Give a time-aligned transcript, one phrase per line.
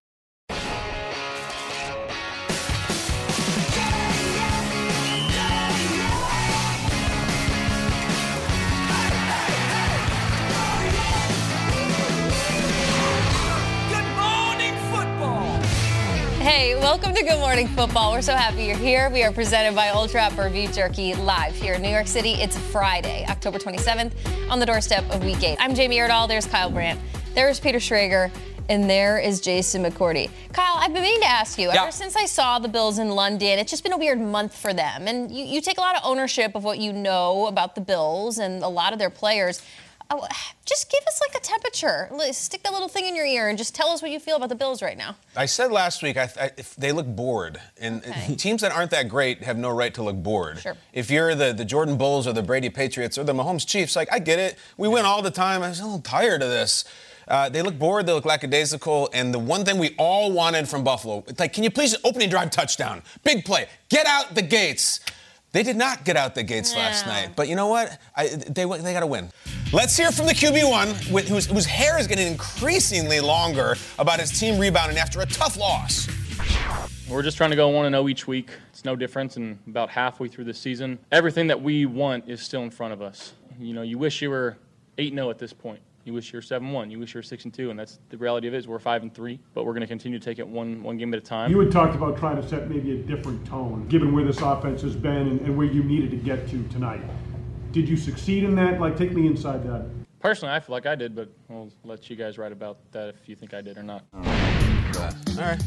[16.44, 18.12] Hey, welcome to Good Morning Football.
[18.12, 19.10] We're so happy you're here.
[19.10, 22.32] We are presented by Old Trapper Beef Jerky live here in New York City.
[22.34, 24.12] It's Friday, October 27th,
[24.50, 25.56] on the doorstep of Week 8.
[25.62, 26.28] I'm Jamie Erdahl.
[26.28, 27.00] There's Kyle Brandt.
[27.34, 28.30] There's Peter Schrager.
[28.70, 30.30] And there is Jason McCourty.
[30.54, 31.84] Kyle, I've been meaning to ask you, Yeah.
[31.84, 34.74] ever since I saw the Bills in London, it's just been a weird month for
[34.74, 35.06] them.
[35.08, 38.38] And you, you take a lot of ownership of what you know about the Bills
[38.38, 39.62] and a lot of their players.
[40.10, 40.28] Oh,
[40.66, 42.10] Just give us like a temperature.
[42.32, 44.48] Stick that little thing in your ear and just tell us what you feel about
[44.48, 45.18] the Bills right now.
[45.36, 48.36] I said last week I, I, if they look bored, and Okay.
[48.38, 50.60] teams that aren't that great have no right to look bored.
[50.60, 50.78] Sure.
[50.94, 54.08] If you're the, the Jordan Bulls or the Brady Patriots or the Mahomes Chiefs, like
[54.12, 55.62] I get it, we win all the time.
[55.62, 56.86] I was a little tired of this.
[57.28, 60.84] Uh, they look bored, they look lackadaisical, and the one thing we all wanted from
[60.84, 65.00] Buffalo, it's like, can you please opening drive touchdown, big play, get out the gates.
[65.54, 68.00] They did not get out the gates last night, but you know what?
[68.16, 69.30] I, they they got to win.
[69.72, 74.38] Let's hear from the QB1, with, whose, whose hair is getting increasingly longer about his
[74.38, 76.08] team rebounding after a tough loss.
[77.08, 78.50] We're just trying to go 1 0 each week.
[78.72, 80.98] It's no difference and about halfway through the season.
[81.12, 83.34] Everything that we want is still in front of us.
[83.60, 84.58] You know, you wish you were
[84.98, 85.82] 8 0 at this point.
[86.06, 86.92] You wish you were 7 1.
[86.92, 87.70] You wish you were 6 and 2.
[87.70, 89.40] And that's the reality of it is we're 5 and 3.
[89.54, 91.50] But we're going to continue to take it one, one game at a time.
[91.50, 94.82] You had talked about trying to set maybe a different tone, given where this offense
[94.82, 97.02] has been and, and where you needed to get to tonight.
[97.72, 98.80] Did you succeed in that?
[98.80, 99.86] Like, take me inside that.
[100.20, 103.28] Personally, I feel like I did, but I'll let you guys write about that if
[103.28, 104.04] you think I did or not.
[104.98, 105.62] All right.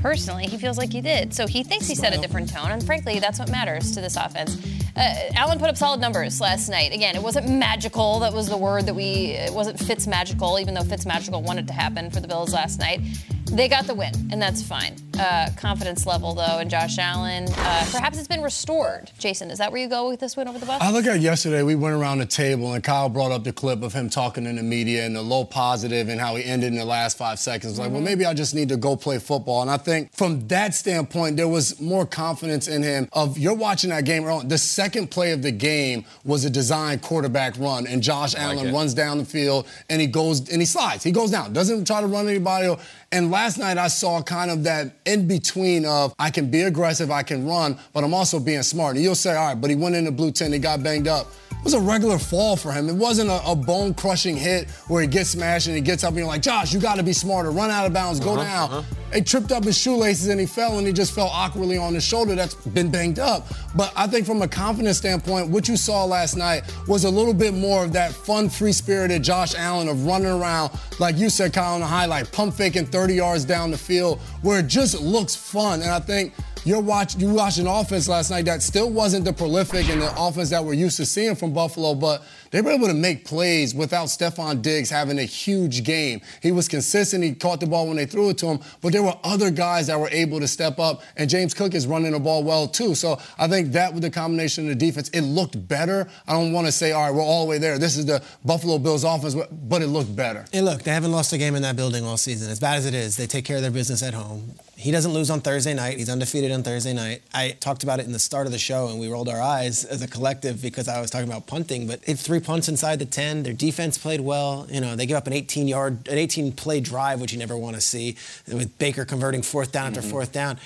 [0.00, 1.34] Personally, he feels like he did.
[1.34, 4.16] So he thinks he set a different tone, and frankly, that's what matters to this
[4.16, 4.56] offense.
[4.96, 6.92] Uh, Allen put up solid numbers last night.
[6.92, 8.20] Again, it wasn't magical.
[8.20, 9.32] That was the word that we.
[9.32, 12.80] It wasn't Fitz magical, even though Fitz magical wanted to happen for the Bills last
[12.80, 13.00] night.
[13.46, 14.96] They got the win, and that's fine.
[15.20, 19.10] Uh, confidence level, though, in Josh Allen, uh, perhaps it's been restored.
[19.18, 20.80] Jason, is that where you go with this win over the Bucs?
[20.80, 23.82] I look at yesterday, we went around the table and Kyle brought up the clip
[23.82, 26.78] of him talking in the media and the low positive and how he ended in
[26.78, 27.78] the last five seconds.
[27.78, 29.60] Like, well, maybe I just need to go play football.
[29.60, 33.90] And I think from that standpoint, there was more confidence in him of you're watching
[33.90, 34.24] that game.
[34.48, 38.72] The second play of the game was a designed quarterback run, and Josh Allen it.
[38.72, 41.04] runs down the field and he goes and he slides.
[41.04, 42.74] He goes down, doesn't try to run anybody.
[43.12, 47.10] And last night I saw kind of that in between of I can be aggressive,
[47.10, 48.96] I can run, but I'm also being smart.
[48.96, 51.08] And you'll say, all right, but he went in the blue tent, he got banged
[51.08, 51.26] up.
[51.50, 52.88] It was a regular fall for him.
[52.88, 56.10] It wasn't a, a bone crushing hit where he gets smashed and he gets up
[56.10, 57.50] and you're like, Josh, you got to be smarter.
[57.50, 58.70] Run out of bounds, go uh-huh, down.
[58.70, 58.99] Uh-huh.
[59.12, 62.04] He tripped up his shoelaces and he fell and he just fell awkwardly on his
[62.04, 63.48] shoulder that's been banged up.
[63.74, 67.34] But I think from a confidence standpoint, what you saw last night was a little
[67.34, 71.52] bit more of that fun, free spirited Josh Allen of running around, like you said,
[71.52, 75.34] Kyle, on the highlight, pump faking 30 yards down the field, where it just looks
[75.34, 75.82] fun.
[75.82, 76.34] And I think
[76.64, 80.12] you're watch, you watched an offense last night that still wasn't the prolific and the
[80.16, 83.74] offense that we're used to seeing from Buffalo, but They were able to make plays
[83.74, 86.20] without Stefon Diggs having a huge game.
[86.42, 87.22] He was consistent.
[87.22, 89.86] He caught the ball when they threw it to him, but there were other guys
[89.86, 92.94] that were able to step up, and James Cook is running the ball well too.
[92.94, 96.08] So I think that with the combination of the defense, it looked better.
[96.26, 97.78] I don't want to say, all right, we're all the way there.
[97.78, 100.44] This is the Buffalo Bills offense, but it looked better.
[100.52, 102.50] Hey, look, they haven't lost a game in that building all season.
[102.50, 104.54] As bad as it is, they take care of their business at home.
[104.76, 105.98] He doesn't lose on Thursday night.
[105.98, 107.20] He's undefeated on Thursday night.
[107.34, 109.84] I talked about it in the start of the show, and we rolled our eyes
[109.84, 111.86] as a collective because I was talking about punting.
[111.86, 113.42] But they had three punts inside the 10.
[113.42, 114.66] Their defense played well.
[114.70, 117.56] You know, they gave up an 18 yard, an 18 play drive, which you never
[117.56, 118.16] want to see,
[118.48, 120.10] with Baker converting fourth down after mm-hmm.
[120.10, 120.58] fourth down.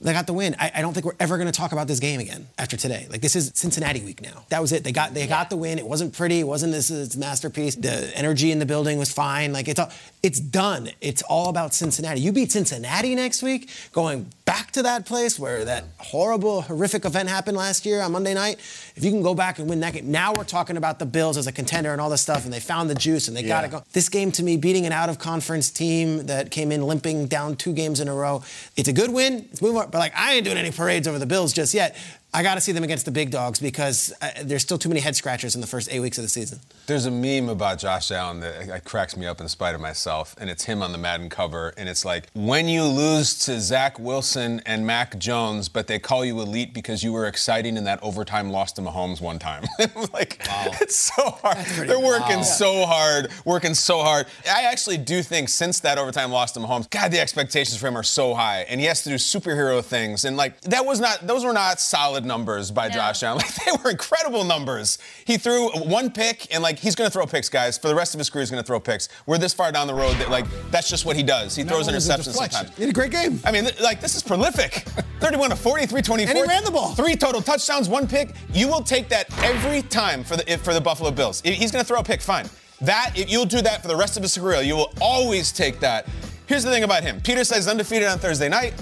[0.00, 0.56] They got the win.
[0.58, 3.06] I, I don't think we're ever going to talk about this game again after today.
[3.08, 4.44] Like this is Cincinnati week now.
[4.48, 4.82] That was it.
[4.82, 5.28] They got they yeah.
[5.28, 5.78] got the win.
[5.78, 6.40] It wasn't pretty.
[6.40, 7.76] It wasn't this, this masterpiece.
[7.76, 9.52] The energy in the building was fine.
[9.52, 10.90] Like it's all it's done.
[11.00, 12.20] It's all about Cincinnati.
[12.20, 17.28] You beat Cincinnati next week, going back to that place where that horrible, horrific event
[17.28, 18.58] happened last year on Monday night.
[18.96, 21.36] If you can go back and win that game, now we're talking about the Bills
[21.36, 23.48] as a contender and all this stuff, and they found the juice and they yeah.
[23.48, 23.84] got it going.
[23.92, 28.00] This game to me, beating an out-of-conference team that came in limping down two games
[28.00, 28.42] in a row,
[28.76, 29.48] it's a good win.
[29.52, 31.96] It's moving, but like I ain't doing any parades over the Bills just yet.
[32.34, 35.00] I got to see them against the big dogs because uh, there's still too many
[35.00, 36.60] head scratchers in the first eight weeks of the season.
[36.86, 39.80] There's a meme about Josh Allen that, uh, that cracks me up in spite of
[39.80, 43.60] myself, and it's him on the Madden cover, and it's like when you lose to
[43.60, 47.84] Zach Wilson and Mac Jones, but they call you elite because you were exciting in
[47.84, 49.64] that overtime loss to Mahomes one time.
[50.12, 50.66] like wow.
[50.80, 51.88] it's so hard.
[51.88, 52.42] They're working wow.
[52.42, 54.26] so hard, working so hard.
[54.50, 57.96] I actually do think since that overtime loss to Mahomes, God, the expectations for him
[57.96, 61.26] are so high, and he has to do superhero things, and like that was not;
[61.26, 62.94] those were not solid solid numbers by no.
[62.94, 63.42] Josh Allen.
[63.42, 64.98] Like, they were incredible numbers.
[65.24, 67.78] He threw one pick, and like he's going to throw picks, guys.
[67.78, 69.08] For the rest of his career, he's going to throw picks.
[69.26, 71.54] We're this far down the road that like that's just what he does.
[71.56, 72.76] He throws interceptions sometimes.
[72.76, 73.40] He had a great game.
[73.44, 74.72] I mean, like this is prolific.
[75.20, 76.30] 31 to 40, 324.
[76.30, 76.94] And he ran the ball.
[76.94, 78.34] Three total touchdowns, one pick.
[78.52, 81.40] You will take that every time for the for the Buffalo Bills.
[81.42, 82.48] He's going to throw a pick, fine.
[82.80, 84.62] That you'll do that for the rest of his career.
[84.62, 86.08] You will always take that.
[86.46, 87.20] Here's the thing about him.
[87.20, 88.74] Peter says undefeated on Thursday night.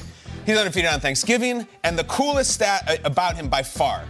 [0.46, 1.66] He's undefeated on Thanksgiving.
[1.84, 4.04] And the coolest stat uh, about him by far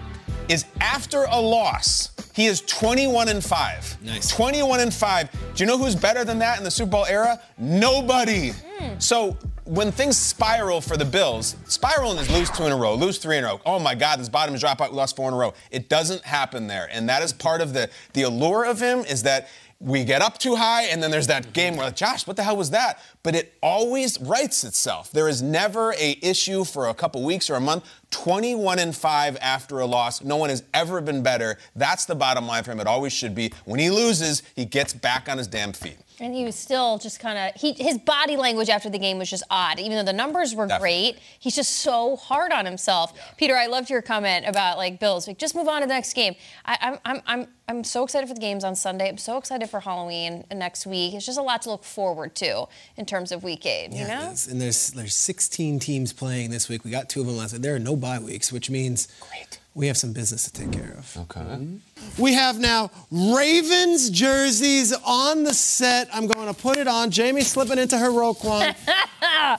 [0.48, 3.98] is after a loss, he is 21 and 5.
[4.02, 4.28] Nice.
[4.28, 5.30] 21 and 5.
[5.54, 7.40] Do you know who's better than that in the Super Bowl era?
[7.58, 8.50] Nobody.
[8.50, 9.02] Mm.
[9.02, 13.18] So when things spiral for the Bills, spiraling is lose two in a row, lose
[13.18, 13.60] three in a row.
[13.66, 15.54] Oh my God, this bottom is drop out, we lost four in a row.
[15.70, 16.88] It doesn't happen there.
[16.92, 19.48] And that is part of the the allure of him is that
[19.80, 22.42] we get up too high, and then there's that game where, like, Josh, what the
[22.42, 22.98] hell was that?
[23.22, 25.10] But it always rights itself.
[25.10, 27.84] There is never a issue for a couple weeks or a month.
[28.10, 30.22] 21 and 5 after a loss.
[30.22, 31.58] No one has ever been better.
[31.76, 32.80] That's the bottom line for him.
[32.80, 33.52] It always should be.
[33.64, 35.98] When he loses, he gets back on his damn feet.
[36.18, 39.30] And he was still just kind of he his body language after the game was
[39.30, 39.78] just odd.
[39.78, 41.12] Even though the numbers were Definitely.
[41.12, 43.14] great, he's just so hard on himself.
[43.16, 43.22] Yeah.
[43.38, 45.26] Peter, I loved your comment about like Bills.
[45.26, 46.34] Like, just move on to the next game.
[46.66, 49.08] I, I'm I'm I'm I'm so excited for the games on Sunday.
[49.08, 51.14] I'm so excited for Halloween next week.
[51.14, 52.66] It's just a lot to look forward to
[52.98, 53.88] in terms of week eight.
[53.90, 54.34] Yeah, you know.
[54.50, 56.84] And there's there's 16 teams playing this week.
[56.84, 57.62] We got two of them last week.
[57.62, 60.94] There are no bye weeks, which means great we have some business to take care
[60.98, 61.16] of.
[61.16, 61.40] Okay.
[61.40, 62.22] Mm-hmm.
[62.22, 66.08] We have now Ravens jerseys on the set.
[66.12, 67.10] I'm going to put it on.
[67.10, 68.74] Jamie slipping into her Roquan.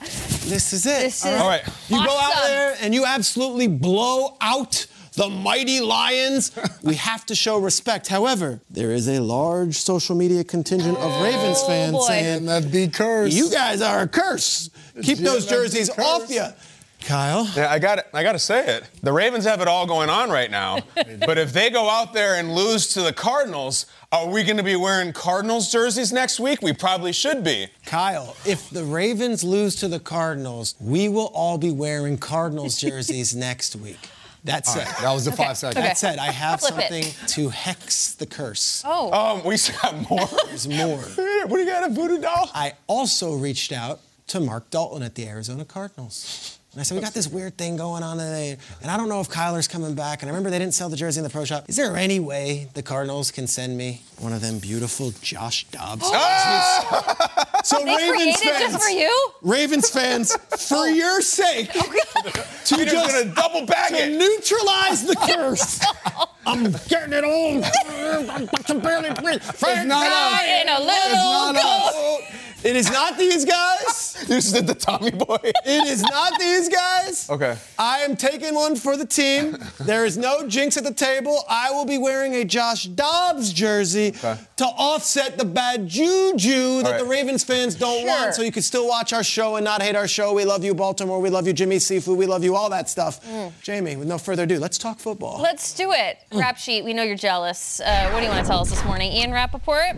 [0.48, 1.02] this is it.
[1.02, 1.40] This All right.
[1.40, 1.66] All right.
[1.88, 2.06] You awesome.
[2.06, 6.52] go out there and you absolutely blow out the mighty Lions.
[6.82, 8.08] we have to show respect.
[8.08, 12.06] However, there is a large social media contingent of oh, Ravens fans boy.
[12.06, 13.32] saying that be curse.
[13.32, 14.70] You guys are a curse.
[15.02, 16.44] Keep those jerseys off you.
[17.04, 17.50] Kyle?
[17.56, 18.88] Yeah, I got I got to say it.
[19.02, 20.80] The Ravens have it all going on right now.
[20.94, 24.62] but if they go out there and lose to the Cardinals, are we going to
[24.62, 26.62] be wearing Cardinals jerseys next week?
[26.62, 27.68] We probably should be.
[27.86, 33.34] Kyle, if the Ravens lose to the Cardinals, we will all be wearing Cardinals jerseys
[33.36, 33.98] next week.
[34.44, 34.84] That's it.
[34.84, 35.44] that was the okay.
[35.44, 35.78] five seconds.
[35.78, 35.86] Okay.
[35.86, 36.18] That's it.
[36.18, 37.28] I have Flip something it.
[37.28, 38.82] to hex the curse.
[38.84, 39.12] Oh.
[39.12, 40.26] Um, we got more.
[40.46, 40.98] There's more.
[41.46, 42.50] what do you got, a voodoo doll?
[42.54, 46.58] I also reached out to Mark Dalton at the Arizona Cardinals.
[46.72, 49.20] And I said, we got this weird thing going on today, and I don't know
[49.20, 50.22] if Kyler's coming back.
[50.22, 51.68] And I remember they didn't sell the jersey in the pro shop.
[51.68, 56.02] Is there any way the Cardinals can send me one of them beautiful Josh Dobbs
[56.06, 57.44] oh.
[57.64, 59.28] So they Ravens fans, just for you?
[59.42, 61.82] Ravens fans, for your sake, oh,
[62.64, 64.18] to Peter's just gonna double back to it.
[64.18, 65.80] neutralize the curse.
[66.46, 67.62] I'm getting it on.
[67.64, 69.42] I can barely breathe.
[69.42, 70.42] It's not us.
[70.42, 72.51] In a little it's not us.
[72.64, 74.08] It is not these guys.
[74.22, 75.38] You just did the Tommy boy.
[75.42, 77.28] It is not these guys.
[77.28, 77.56] Okay.
[77.76, 79.56] I am taking one for the team.
[79.80, 81.42] There is no jinx at the table.
[81.48, 84.38] I will be wearing a Josh Dobbs jersey Okay.
[84.58, 86.98] to offset the bad juju that right.
[87.00, 88.08] the Ravens fans don't Sure.
[88.08, 90.32] want, so you can still watch our show and not hate our show.
[90.34, 91.18] We love you, Baltimore.
[91.20, 92.16] We love you, Jimmy Seafood.
[92.16, 93.20] We love you, all that stuff.
[93.60, 95.40] Jamie, with no further ado, let's talk football.
[95.40, 96.18] Let's do it.
[96.32, 97.80] Rap sheet, we know you're jealous.
[97.80, 99.10] Uh, what do you want to tell us this morning?
[99.12, 99.96] Ian Rapoport?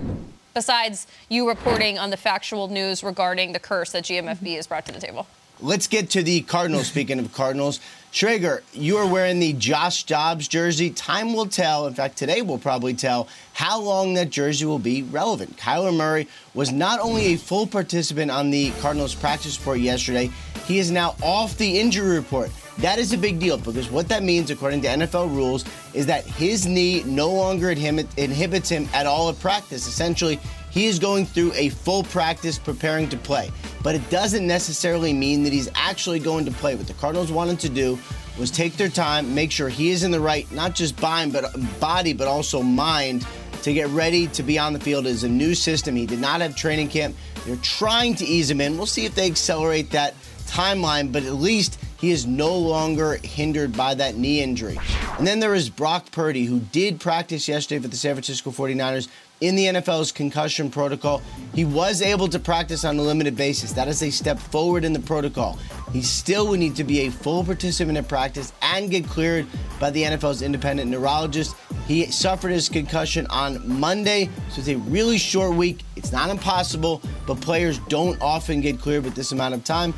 [0.54, 4.46] Besides you reporting on the factual news regarding the curse that GMFB mm-hmm.
[4.54, 5.26] has brought to the table.
[5.60, 6.88] Let's get to the Cardinals.
[6.88, 7.80] Speaking of Cardinals,
[8.12, 10.90] Schrager, you are wearing the Josh Dobbs jersey.
[10.90, 11.86] Time will tell.
[11.86, 15.56] In fact, today will probably tell how long that jersey will be relevant.
[15.56, 20.30] Kyler Murray was not only a full participant on the Cardinals practice report yesterday,
[20.66, 22.50] he is now off the injury report.
[22.78, 25.64] That is a big deal because what that means, according to NFL rules,
[25.94, 29.86] is that his knee no longer inhibits him at all at practice.
[29.86, 30.40] Essentially,
[30.70, 33.52] he is going through a full practice preparing to play.
[33.84, 36.74] But it doesn't necessarily mean that he's actually going to play.
[36.74, 37.96] What the Cardinals wanted to do
[38.36, 41.54] was take their time, make sure he is in the right, not just mind, but
[41.78, 43.24] body, but also mind
[43.62, 45.94] to get ready to be on the field as a new system.
[45.94, 47.14] He did not have training camp.
[47.46, 48.76] They're trying to ease him in.
[48.76, 50.14] We'll see if they accelerate that
[50.46, 54.78] timeline, but at least he is no longer hindered by that knee injury.
[55.16, 59.08] And then there is Brock Purdy, who did practice yesterday for the San Francisco 49ers
[59.40, 61.22] in the NFL's concussion protocol.
[61.54, 63.72] He was able to practice on a limited basis.
[63.72, 65.58] That is a step forward in the protocol.
[65.94, 69.46] He still would need to be a full participant in practice and get cleared
[69.80, 71.56] by the NFL's independent neurologist.
[71.86, 75.80] He suffered his concussion on Monday, so it's a really short week.
[75.96, 79.94] It's not impossible, but players don't often get cleared with this amount of time.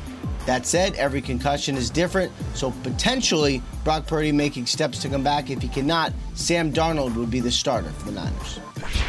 [0.47, 5.49] That said, every concussion is different, so potentially Brock Purdy making steps to come back.
[5.49, 8.59] If he cannot, Sam Darnold would be the starter for the Niners.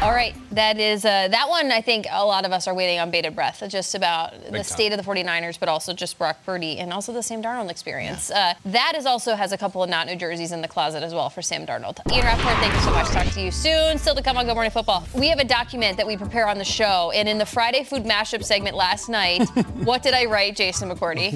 [0.01, 1.71] All right, that is uh, that one.
[1.71, 4.63] I think a lot of us are waiting on bated breath, just about the time.
[4.63, 8.31] state of the 49ers, but also just Brock Purdy and also the Sam Darnold experience.
[8.31, 11.13] Uh, that is also has a couple of not new jerseys in the closet as
[11.13, 11.99] well for Sam Darnold.
[12.11, 13.07] Ian Rapoport, thank you so much.
[13.09, 13.97] Talk to you soon.
[13.97, 15.05] Still to come on Good Morning Football.
[15.13, 18.03] We have a document that we prepare on the show, and in the Friday Food
[18.03, 19.47] Mashup segment last night,
[19.83, 21.28] what did I write, Jason McCourty?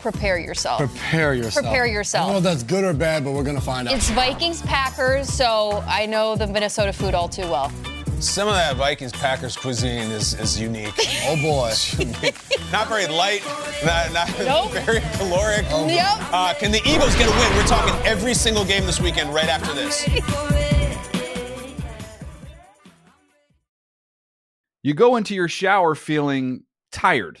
[0.00, 0.78] Prepare yourself.
[0.78, 1.54] Prepare yourself.
[1.66, 2.36] Prepare I don't know yourself.
[2.38, 3.94] if that's good or bad, but we're gonna find out.
[3.94, 7.70] It's Vikings Packers, so I know the Minnesota food all too well.
[8.18, 10.92] Some of that Vikings Packers cuisine is, is unique.
[11.24, 11.72] oh boy.
[12.72, 13.42] not very light,
[13.84, 14.70] not, not Nope.
[14.84, 15.64] very caloric.
[15.70, 16.06] Yep.
[16.32, 17.56] Uh, can the Eagles get a win?
[17.56, 20.06] We're talking every single game this weekend right after this.
[24.82, 27.40] You go into your shower feeling tired,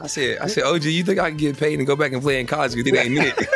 [0.00, 2.22] I said, I said, OG, you think I can get paid and go back and
[2.22, 3.48] play in college because it ain't it?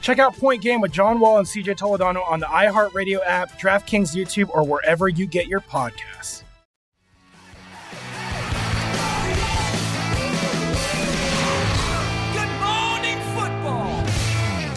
[0.00, 4.14] Check out Point Game with John Wall and CJ Toledano on the iHeartRadio app, DraftKings
[4.14, 6.42] YouTube, or wherever you get your podcasts.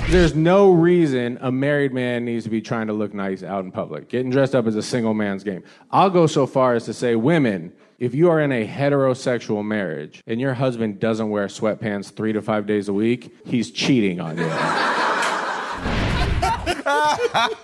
[0.10, 3.72] There's no reason a married man needs to be trying to look nice out in
[3.72, 4.10] public.
[4.10, 5.62] Getting dressed up is a single man's game.
[5.92, 10.24] I'll go so far as to say, women, if you are in a heterosexual marriage
[10.26, 14.38] and your husband doesn't wear sweatpants three to five days a week, he's cheating on
[14.38, 14.89] you.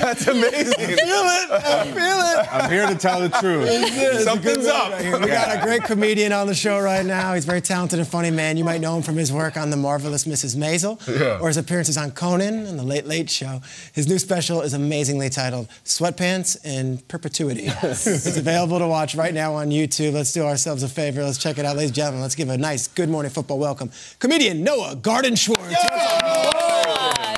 [0.00, 0.74] That's amazing.
[0.78, 1.50] I feel it.
[1.50, 1.96] I feel
[2.42, 2.52] it.
[2.52, 3.66] I'm here to tell the truth.
[3.68, 4.14] It's good.
[4.14, 4.92] It's a Something's up.
[4.92, 5.20] right.
[5.20, 7.34] We got a great comedian on the show right now.
[7.34, 8.56] He's a very talented and funny man.
[8.56, 10.56] You might know him from his work on The Marvelous Mrs.
[10.56, 11.38] Maisel Yeah.
[11.40, 13.60] or his appearances on Conan and The Late Late Show.
[13.92, 17.66] His new special is amazingly titled Sweatpants in Perpetuity.
[17.66, 20.12] it's available to watch right now on YouTube.
[20.14, 21.22] Let's do ourselves a favor.
[21.22, 22.22] Let's check it out, ladies and gentlemen.
[22.22, 23.90] Let's give a nice Good Morning Football welcome.
[24.18, 25.58] Comedian Noah Gardenswartz.
[25.70, 27.35] What's up, Noah?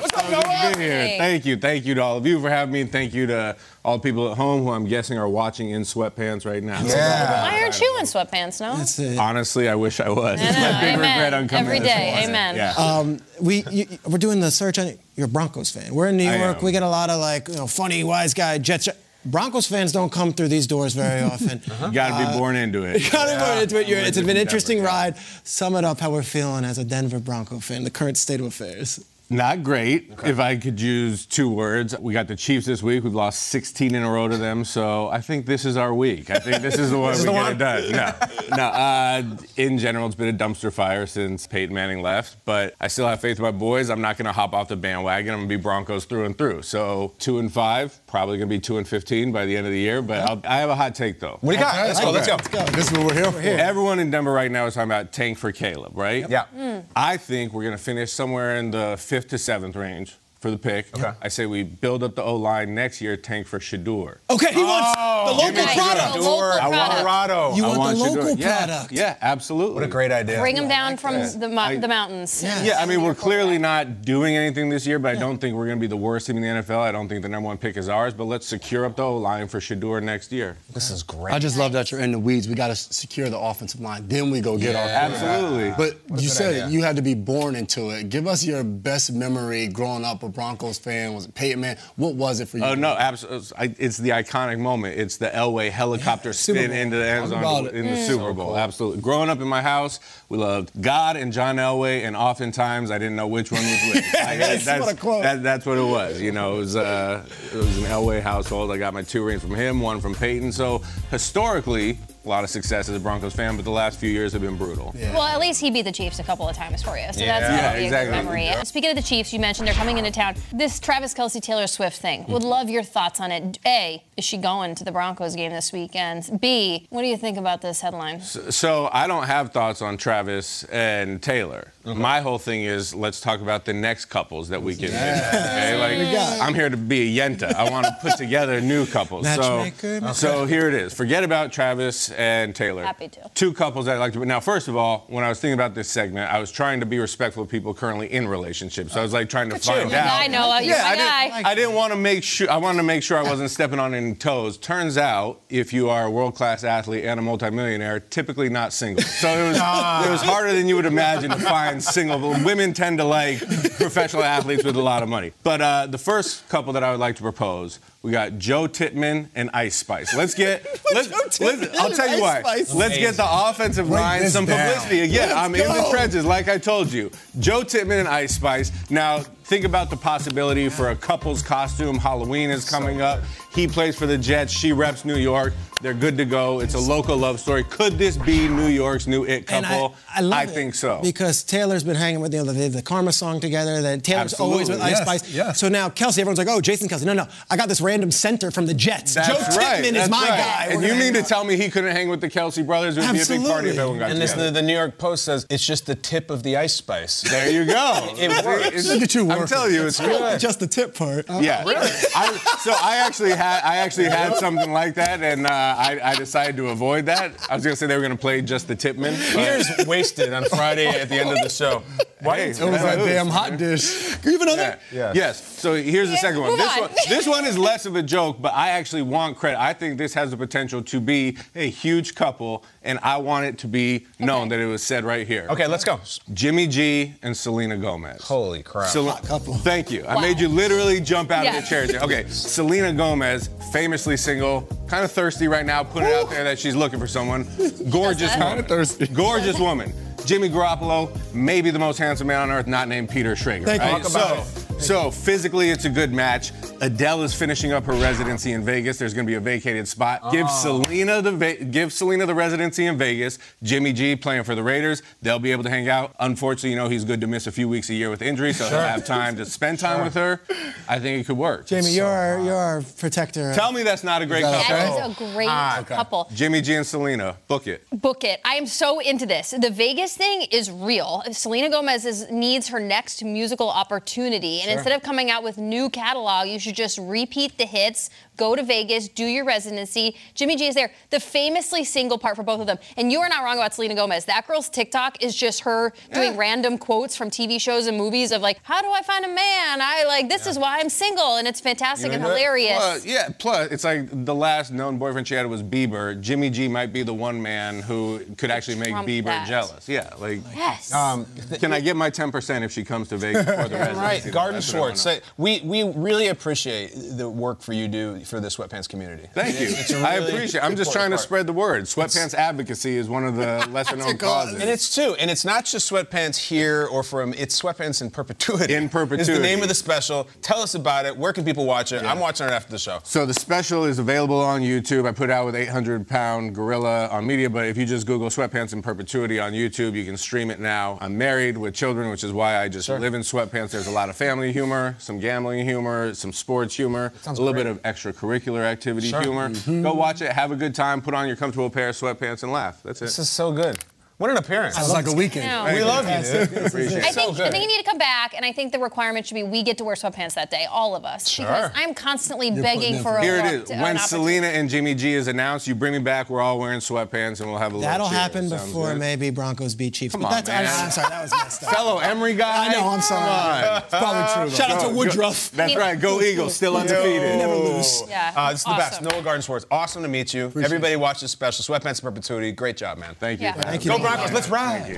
[0.77, 1.19] Being here.
[1.19, 1.57] Thank you.
[1.57, 2.81] Thank you to all of you for having me.
[2.83, 5.83] and Thank you to all the people at home who I'm guessing are watching in
[5.83, 6.83] sweatpants right now.
[6.85, 7.43] Yeah.
[7.43, 9.21] Why aren't you in sweatpants, no?
[9.21, 10.41] Honestly, I wish I was.
[10.41, 11.17] I It's my big amen.
[11.17, 12.57] regret on coming Every to this amen.
[12.57, 12.73] Yeah.
[12.77, 15.95] Um, we you, we're doing the search on you're a Broncos fan.
[15.95, 16.63] We're in New York.
[16.63, 18.89] We get a lot of like you know funny wise guy Jets.
[19.25, 21.61] Broncos fans don't come through these doors very often.
[21.83, 23.03] You gotta be Uh, born into it.
[23.05, 23.89] You gotta be born into it.
[23.89, 25.17] You're, it's been an Denver, interesting ride.
[25.45, 28.47] Sum it up how we're feeling as a Denver Bronco fan, the current state of
[28.47, 29.05] affairs.
[29.31, 30.11] Not great.
[30.25, 33.05] If I could use two words, we got the Chiefs this week.
[33.05, 36.31] We've lost 16 in a row to them, so I think this is our week.
[36.31, 37.53] I think this is the one we the get one?
[37.53, 37.93] it done.
[37.93, 38.63] No, no.
[38.65, 39.23] Uh,
[39.57, 43.21] in general, it's been a dumpster fire since Peyton Manning left, but I still have
[43.21, 43.91] faith in my boys.
[43.91, 45.35] I'm not going to hop off the bandwagon.
[45.35, 46.63] I'm going to be Broncos through and through.
[46.63, 49.73] So two and five, probably going to be two and 15 by the end of
[49.73, 50.01] the year.
[50.01, 51.37] But I'll, I have a hot take though.
[51.43, 51.87] What do you got?
[51.87, 52.65] Let's go, let's go.
[52.73, 53.41] This is what we're here for.
[53.41, 56.29] Everyone in Denver right now is talking about tank for Caleb, right?
[56.31, 56.47] Yeah.
[56.47, 56.79] Hmm.
[56.97, 60.57] I think we're going to finish somewhere in the fifth to seventh range for the
[60.59, 60.97] pick.
[60.97, 61.11] Okay.
[61.21, 64.19] I say we build up the O line next year, tank for Shedeur.
[64.31, 65.75] Okay, he wants Oh, the local Nice.
[65.77, 66.15] product.
[66.15, 66.93] The local I want product.
[66.99, 67.57] Colorado.
[67.57, 68.15] You I want the Shedeur.
[68.17, 68.93] local Yeah, product.
[68.93, 69.75] Yeah, absolutely.
[69.75, 70.39] What a great idea.
[70.41, 71.41] Bring them down from that.
[71.41, 72.43] the, mo- I- the mountains.
[72.43, 72.63] Yeah.
[72.63, 75.67] Yeah, I mean, we're clearly not doing anything this year, but I don't think we're
[75.67, 76.79] going to be the worst team in the NFL.
[76.79, 79.17] I don't think the number one pick is ours, but let's secure up the O
[79.17, 80.57] line for Shedeur next year.
[80.73, 81.35] This is great.
[81.35, 82.47] I just love that you're in the weeds.
[82.49, 84.07] We got to secure the offensive line.
[84.07, 85.75] Then we go get our Absolutely.
[85.77, 86.69] But you said idea.
[86.69, 88.09] you had to be born into it.
[88.09, 91.15] Give us your best memory growing up a Broncos fan.
[91.15, 91.77] Was it Peyton Man?
[91.97, 92.65] What was it for you?
[92.65, 93.75] Oh no, absolutely!
[93.79, 94.99] It's the iconic moment.
[94.99, 96.79] It's the Elway helicopter Super spin Bowl.
[96.81, 98.57] into the end zone in the Super Bowl.
[98.57, 99.01] Absolutely.
[99.03, 103.17] Growing up in my house, we loved God and John Elway, and oftentimes I didn't
[103.17, 104.05] know which one was which.
[104.29, 105.23] Like, Yes, that's, what a quote.
[105.23, 106.21] that- that's what it was.
[106.21, 108.71] You know, it was uh, it was an Elway household.
[108.71, 110.53] I got my two rings from him, one from Peyton.
[110.53, 114.35] So historically, a lot of success as a Broncos fan, but the last few years
[114.35, 114.95] have been brutal.
[115.15, 117.41] Well, at least he beat the Chiefs a couple of times for you, so Yeah.
[117.41, 118.15] that's Yeah, gotta a exactly.
[118.15, 118.65] good memory.
[118.67, 120.35] Speaking of the Chiefs, you mentioned they're coming into town.
[120.53, 122.27] This Travis Kelce Taylor Swift thing.
[122.29, 122.51] Would Mm-hmm.
[122.51, 123.59] love your thoughts on it.
[123.67, 126.39] A, is she going to the Broncos game this weekend?
[126.39, 128.21] B, what do you think about this headline?
[128.21, 131.73] So I don't have thoughts on Travis and Taylor.
[131.89, 132.01] Mm-hmm.
[132.01, 134.89] My whole thing is let's talk about the next couples that we can.
[134.89, 137.55] Okay, like I'm here to be a yenta.
[137.55, 139.25] I want to put together new couples.
[139.25, 140.01] Matchmaker.
[140.09, 140.93] So, so here it is.
[140.95, 142.85] Forget about Travis and Taylor.
[142.85, 143.31] Happy to.
[143.35, 144.25] Two couples that I'd like to.
[144.25, 146.87] Now, first of all, when I was thinking about this segment, I was trying to
[146.87, 148.93] be respectful of people currently in relationships.
[148.93, 150.21] So I was like trying to find Your out.
[150.21, 150.57] guy, Noah.
[150.57, 151.25] Uh, you're yeah, my I guy.
[151.29, 152.51] didn't, I didn't want to make sure.
[152.51, 154.59] I wanted to make sure I wasn't stepping on any toes.
[154.59, 159.03] Turns out, if you are a world-class athlete and a multimillionaire, typically not single.
[159.03, 159.57] So it was
[160.07, 162.19] it was harder than you would imagine to find single.
[162.45, 163.39] Women tend to like
[163.77, 165.33] professional athletes with a lot of money.
[165.43, 167.79] But uh, the first couple that I would like to propose.
[168.03, 170.15] We got Joe Tippmann and Ice Spice.
[170.15, 170.65] Let's get.
[170.95, 172.41] let's, let's- I'll tell you why.
[172.41, 172.73] Spice?
[172.75, 174.69] Let's get the offensive Break line this some down.
[174.73, 175.01] publicity.
[175.01, 177.11] Again, Let's I'm in the trenches, like I told you.
[177.41, 178.71] Joe Tippmann and Ice Spice.
[178.89, 181.99] Now, think about the possibility for a couple's costume.
[181.99, 183.21] Halloween is coming up.
[183.53, 184.53] He plays for the Jets.
[184.53, 185.53] She reps New York.
[185.81, 186.61] They're good to go.
[186.61, 187.63] It's a local love story.
[187.65, 189.97] Could this be New York's new it And I, couple?
[190.13, 191.01] I love it think so.
[191.03, 193.81] because Taylor's been hanging with you know, the, the Karma song together.
[193.81, 194.53] That Taylor's Absolutely.
[194.55, 195.35] always with Ice Yes, Spice.
[195.35, 195.59] yes.
[195.61, 197.05] So now Kelce, everyone's like, oh, Jason Kelce.
[197.05, 199.15] No, no, I got this random center from the Jets.
[199.15, 199.83] That's Joe right.
[199.83, 200.39] Tippmann is That's my right.
[200.39, 200.67] guy.
[200.71, 202.97] And We're you mean to tell me he couldn't hang with the Kelce brothers?
[202.97, 203.79] It would be a big party if Absolutely.
[203.79, 204.51] everyone got And this, together.
[204.51, 207.23] the, the New York Post says it's just the tip of the ice spice.
[207.23, 208.15] There you go.
[208.19, 208.87] It works.
[208.89, 209.47] Look at you I'm working.
[209.47, 210.39] telling you, it's good.
[210.41, 211.27] Just the tip part.
[211.29, 211.65] Yeah.
[211.67, 216.15] I, so I actually had I actually had something like that, and uh, I, I
[216.15, 217.33] decided to avoid that.
[217.51, 219.13] I was gonna say they were gonna play just the Tipman.
[219.35, 221.83] but- Here's wasted on Friday at the end of the show.
[222.21, 222.37] Why?
[222.39, 224.17] Hey, It was that damn hot dish.
[224.17, 224.79] Can you have another?
[224.93, 224.99] Yeah.
[224.99, 225.13] Yeah.
[225.15, 225.61] Yes.
[225.61, 226.57] So here's the second one.
[226.57, 226.81] This on.
[226.81, 226.91] one.
[227.09, 229.61] This one is less of a joke, but I actually want credit.
[229.61, 233.59] I think this has the potential to be a huge couple, and I want it
[233.59, 235.47] to be known that it was said right here.
[235.51, 236.01] Okay, let's go.
[236.35, 238.23] Jimmy G and Selena Gomez.
[238.23, 238.89] Holy crap.
[238.89, 239.55] Sel- couple.
[239.55, 240.05] Thank you.
[240.07, 241.51] I made you literally jump out Yeah.
[241.51, 241.87] of your chair.
[241.87, 242.01] there.
[242.03, 246.59] Okay, Selena Gomez, famously single, kind of thirsty right now, putting it out there that
[246.59, 247.43] she's looking for someone.
[247.91, 248.49] Gorgeous woman.
[248.57, 249.07] Kinda thirsty.
[249.09, 249.93] Gorgeous woman.
[250.25, 253.65] Jimmy Garoppolo, maybe the most handsome man on earth, not named Peter Schrager.
[253.65, 253.89] Thank you.
[253.89, 256.53] Talk about So, so physically, it's a good match.
[256.81, 258.97] Adele is finishing up her residency in Vegas.
[258.97, 260.31] There's going to be a vacated spot.
[260.33, 260.83] Give Oh.
[260.85, 263.39] Selena the va- give Selena the residency in Vegas.
[263.63, 265.03] Jimmy G playing for the Raiders.
[265.21, 266.15] They'll be able to hang out.
[266.21, 268.69] Unfortunately, you know he's good to miss a few weeks a year with injury, so
[268.69, 268.79] Sure.
[268.79, 270.05] he'll have time to spend time Sure.
[270.05, 270.41] with her.
[270.89, 271.67] I think it could work.
[271.67, 273.53] Jamie, you're our, you're our protector.
[273.55, 274.77] Tell me that's not a great that couple.
[274.87, 275.01] okay?
[275.01, 276.29] That is a great Ah, couple.
[276.33, 277.85] Jimmy G and Selena, book it.
[277.93, 278.41] Book it.
[278.45, 279.51] I am so into this.
[279.51, 281.25] The Vegas thing is real.
[281.33, 284.61] Selena Gomez is, needs her next musical opportunity.
[284.69, 284.79] Sure.
[284.79, 288.63] instead of coming out with new catalog, you should just repeat the hits, go to
[288.63, 290.17] Vegas, do your residency.
[290.35, 290.91] Jimmy G is there.
[291.11, 292.79] The famously single part for both of them.
[292.97, 294.25] And you are not wrong about Selena Gomez.
[294.25, 298.41] That girl's TikTok is just her doing random quotes from TV shows and movies of
[298.41, 299.81] like, how do I find a man?
[299.83, 301.37] I like, this is why I'm single.
[301.37, 302.37] And it's fantastic You and know that?
[302.39, 302.79] hilarious.
[302.79, 306.19] Plus, yeah, plus it's like the last known boyfriend she had was Bieber.
[306.21, 309.49] Jimmy G might be the one man who could actually make Trump Bieber that.
[309.49, 309.89] jealous.
[309.89, 310.41] Yeah, like.
[310.55, 310.93] Yes.
[310.95, 311.27] Um,
[311.59, 313.99] can I get my 10% if she comes to Vegas for the residency?
[314.01, 315.01] Right, Garden That's what I wanna Schwartz.
[315.03, 319.29] Say, we we really appreciate the work for you do for the sweatpants community.
[319.33, 319.67] Thank you.
[319.71, 320.65] It's a I really appreciate it.
[320.65, 321.85] I'm just trying important to spread the word.
[321.85, 324.61] Sweatpants advocacy is one of the lesser known causes.
[324.61, 327.35] And it's too, and it's not just sweatpants here or from.
[327.35, 328.75] It's sweatpants in perpetuity.
[328.75, 330.29] In perpetuity Is the name of the special.
[330.43, 331.17] Tell us about it.
[331.17, 332.05] Where can people watch it?
[332.05, 333.01] I'm watching it after the show.
[333.05, 335.07] So the special is available on YouTube.
[335.07, 338.73] I put out with 800 pound gorilla on media, but if you just Google sweatpants
[338.73, 340.99] in perpetuity on YouTube, you can stream it now.
[341.01, 343.71] I'm married with children, which is why I just live in sweatpants.
[343.71, 347.53] There's a lot of family humor, some gambling humor, some sports humor, a sounds little
[347.55, 347.65] great.
[347.65, 347.81] bit of
[348.19, 349.21] extracurricular activity Sure.
[349.23, 349.51] humor.
[349.51, 349.83] Mhm.
[349.83, 352.53] Go watch it, have a good time, put on your comfortable pair of sweatpants and
[352.53, 352.81] laugh.
[352.85, 353.07] That's it.
[353.07, 353.79] This is so good.
[354.19, 354.75] What an appearance.
[354.75, 355.49] Sounds like a weekend.
[355.49, 355.65] I know.
[355.67, 356.67] Thank We love you, dude.
[356.67, 357.15] Appreciate I it.
[357.15, 359.45] think, I think you need to come back, and I think the requirement should be
[359.45, 361.29] we get to wear sweatpants that day, all of us.
[361.29, 361.47] Sure.
[361.47, 363.69] Because I'm constantly You're begging for a Here it is.
[363.69, 363.97] to- When.
[363.99, 366.31] Selena and Jimmy G is announced, you bring me back.
[366.31, 367.89] We're all wearing sweatpants, and we'll have a little.
[367.91, 368.19] That'll cheer.
[368.19, 368.99] happen Sounds before good?
[368.99, 370.13] maybe Broncos beat Chiefs.
[370.13, 370.67] Come but on, that's, man.
[370.67, 371.75] I'm, I'm sorry, that was messed up.
[371.75, 372.67] Fellow Emory guy.
[372.67, 373.21] I know, I'm sorry.
[373.21, 373.83] Come on.
[373.83, 374.57] It's probably true, though.
[374.57, 375.53] Shout out to Woodruff.
[375.53, 376.01] go- That's right.
[376.01, 376.57] Go Eagles.
[376.57, 377.39] Still undefeated.
[377.39, 378.03] Never lose.
[378.09, 378.33] Yeah.
[378.35, 378.95] Uh, this is the best.
[379.01, 379.05] awesome.
[379.05, 379.65] Noah Gardenswartz.
[379.71, 380.47] Awesome to meet you.
[380.61, 381.63] Everybody watch this special.
[381.65, 382.51] Sweatpants in perpetuity.
[382.51, 383.15] Great job, man.
[383.21, 383.47] Thank you.
[383.47, 383.53] Yeah.
[383.53, 383.93] Thank you.
[384.09, 384.33] Broncos.
[384.33, 384.97] Let's ride.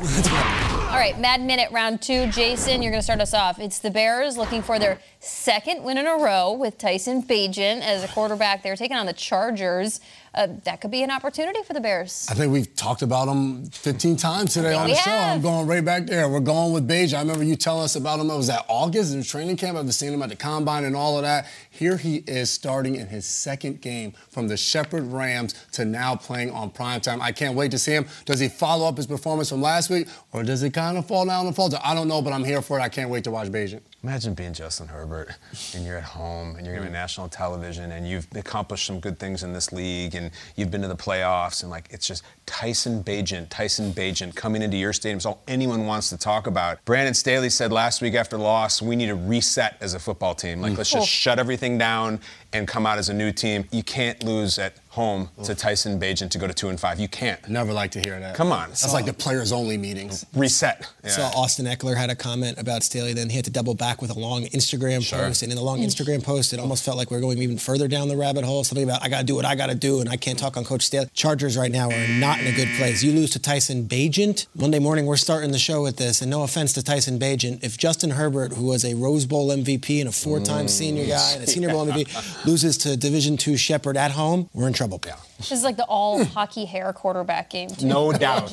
[0.91, 2.29] All right, Mad Minute round two.
[2.29, 3.59] Jason, you're going to start us off.
[3.59, 8.05] It's the Bears looking for their second win in a row with Tyson Bagent as
[8.05, 8.63] a quarterback.
[8.63, 10.01] They're taking on the Chargers.
[10.33, 12.27] Uh, that could be an opportunity for the Bears.
[12.31, 15.11] I think we've talked about him 15 times today on We the show.
[15.11, 15.37] have.
[15.37, 16.29] I'm going right back there.
[16.29, 17.15] We're going with Beige.
[17.15, 18.31] I remember you telling us about him.
[18.31, 19.77] It was at August in training camp.
[19.77, 21.47] I've seen him at the combine and all of that.
[21.71, 26.53] Here he is starting in his second game from the Shepherd Rams to now playing
[26.53, 27.21] on primetime.
[27.21, 28.07] I can't wait to see him.
[28.25, 31.27] Does he follow up his performance from last week or does it kind of fall
[31.27, 31.79] down and falter?
[31.83, 32.83] I don't know, but I'm here for it.
[32.83, 33.75] I can't wait to watch Beige.
[34.03, 35.35] Imagine being Justin Herbert
[35.75, 39.01] and you're at home and you're going to on national television and you've accomplished some
[39.01, 42.23] good things in this league and you've been to the playoffs and like it's just
[42.47, 46.85] Tyson Bagent, Tyson Bagent coming into your stadium is all anyone wants to talk about.
[46.85, 50.61] Brandon Staley said last week after loss, we need to reset as a football team.
[50.61, 50.79] Like mm.
[50.79, 51.01] let's Cool.
[51.01, 52.21] just shut everything down
[52.53, 53.65] and come out as a new team.
[53.71, 56.99] You can't lose at home to Tyson Bagent to go to two and five.
[56.99, 57.49] You can't.
[57.49, 58.35] Never like to hear that.
[58.35, 58.71] Come on.
[58.71, 60.27] That's like the players only meetings.
[60.35, 60.85] Reset.
[61.05, 61.11] Yeah.
[61.11, 63.13] Saw Austin Ekeler had a comment about Staley.
[63.13, 65.81] Then he had to double back with a long Instagram post, and in the long
[65.81, 68.65] Instagram post, it almost felt like we are going even further down the rabbit hole.
[68.65, 70.57] Something about I got to do what I got to do, and I can't talk
[70.57, 71.09] on Coach Staley.
[71.15, 73.03] Chargers right now are not in a good place.
[73.03, 75.07] You lose to Tyson Bagent Monday morning.
[75.07, 78.55] We're starting the show with this, and no offense to Tyson Bagent, if Justin Herbert,
[78.55, 81.09] who was a Rose Bowl MVP and a four-time senior mm.
[81.09, 84.73] guy and a Senior Bowl MVP, loses to Division two Shepherd at home, we're in
[84.81, 85.30] trouble power.
[85.41, 87.71] This is like the all hockey hair quarterback game.
[87.71, 87.87] Too.
[87.87, 88.53] No doubt.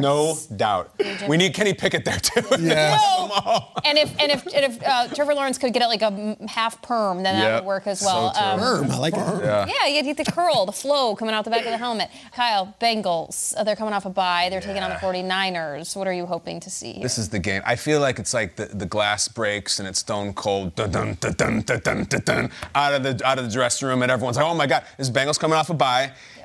[0.00, 0.92] no doubt.
[0.98, 1.28] Agent.
[1.28, 2.42] We need Kenny Pickett there too.
[2.60, 2.96] Yeah.
[3.28, 3.68] no.
[3.84, 6.82] and if and if, and if uh, Trevor Lawrence could get it like a half
[6.82, 7.44] perm, then yep.
[7.44, 8.34] that would work as well.
[8.34, 9.40] So um, perm, I like perm.
[9.40, 9.44] it.
[9.44, 9.66] Yeah.
[9.66, 12.10] yeah, you get the curl, the flow coming out the back of the helmet.
[12.32, 14.48] Kyle, Bengals, uh, they're coming off a bye.
[14.50, 14.66] They're yeah.
[14.66, 15.96] taking on the 49ers.
[15.96, 16.94] What are you hoping to see?
[16.94, 17.02] Here?
[17.02, 17.62] This is the game.
[17.64, 21.16] I feel like it's like the, the glass breaks and it's stone cold dun dun
[21.20, 24.10] dun dun dun dun, dun, dun out of the out of the dressing room and
[24.10, 25.99] everyone's like, oh my God, is Bengals coming off a bye?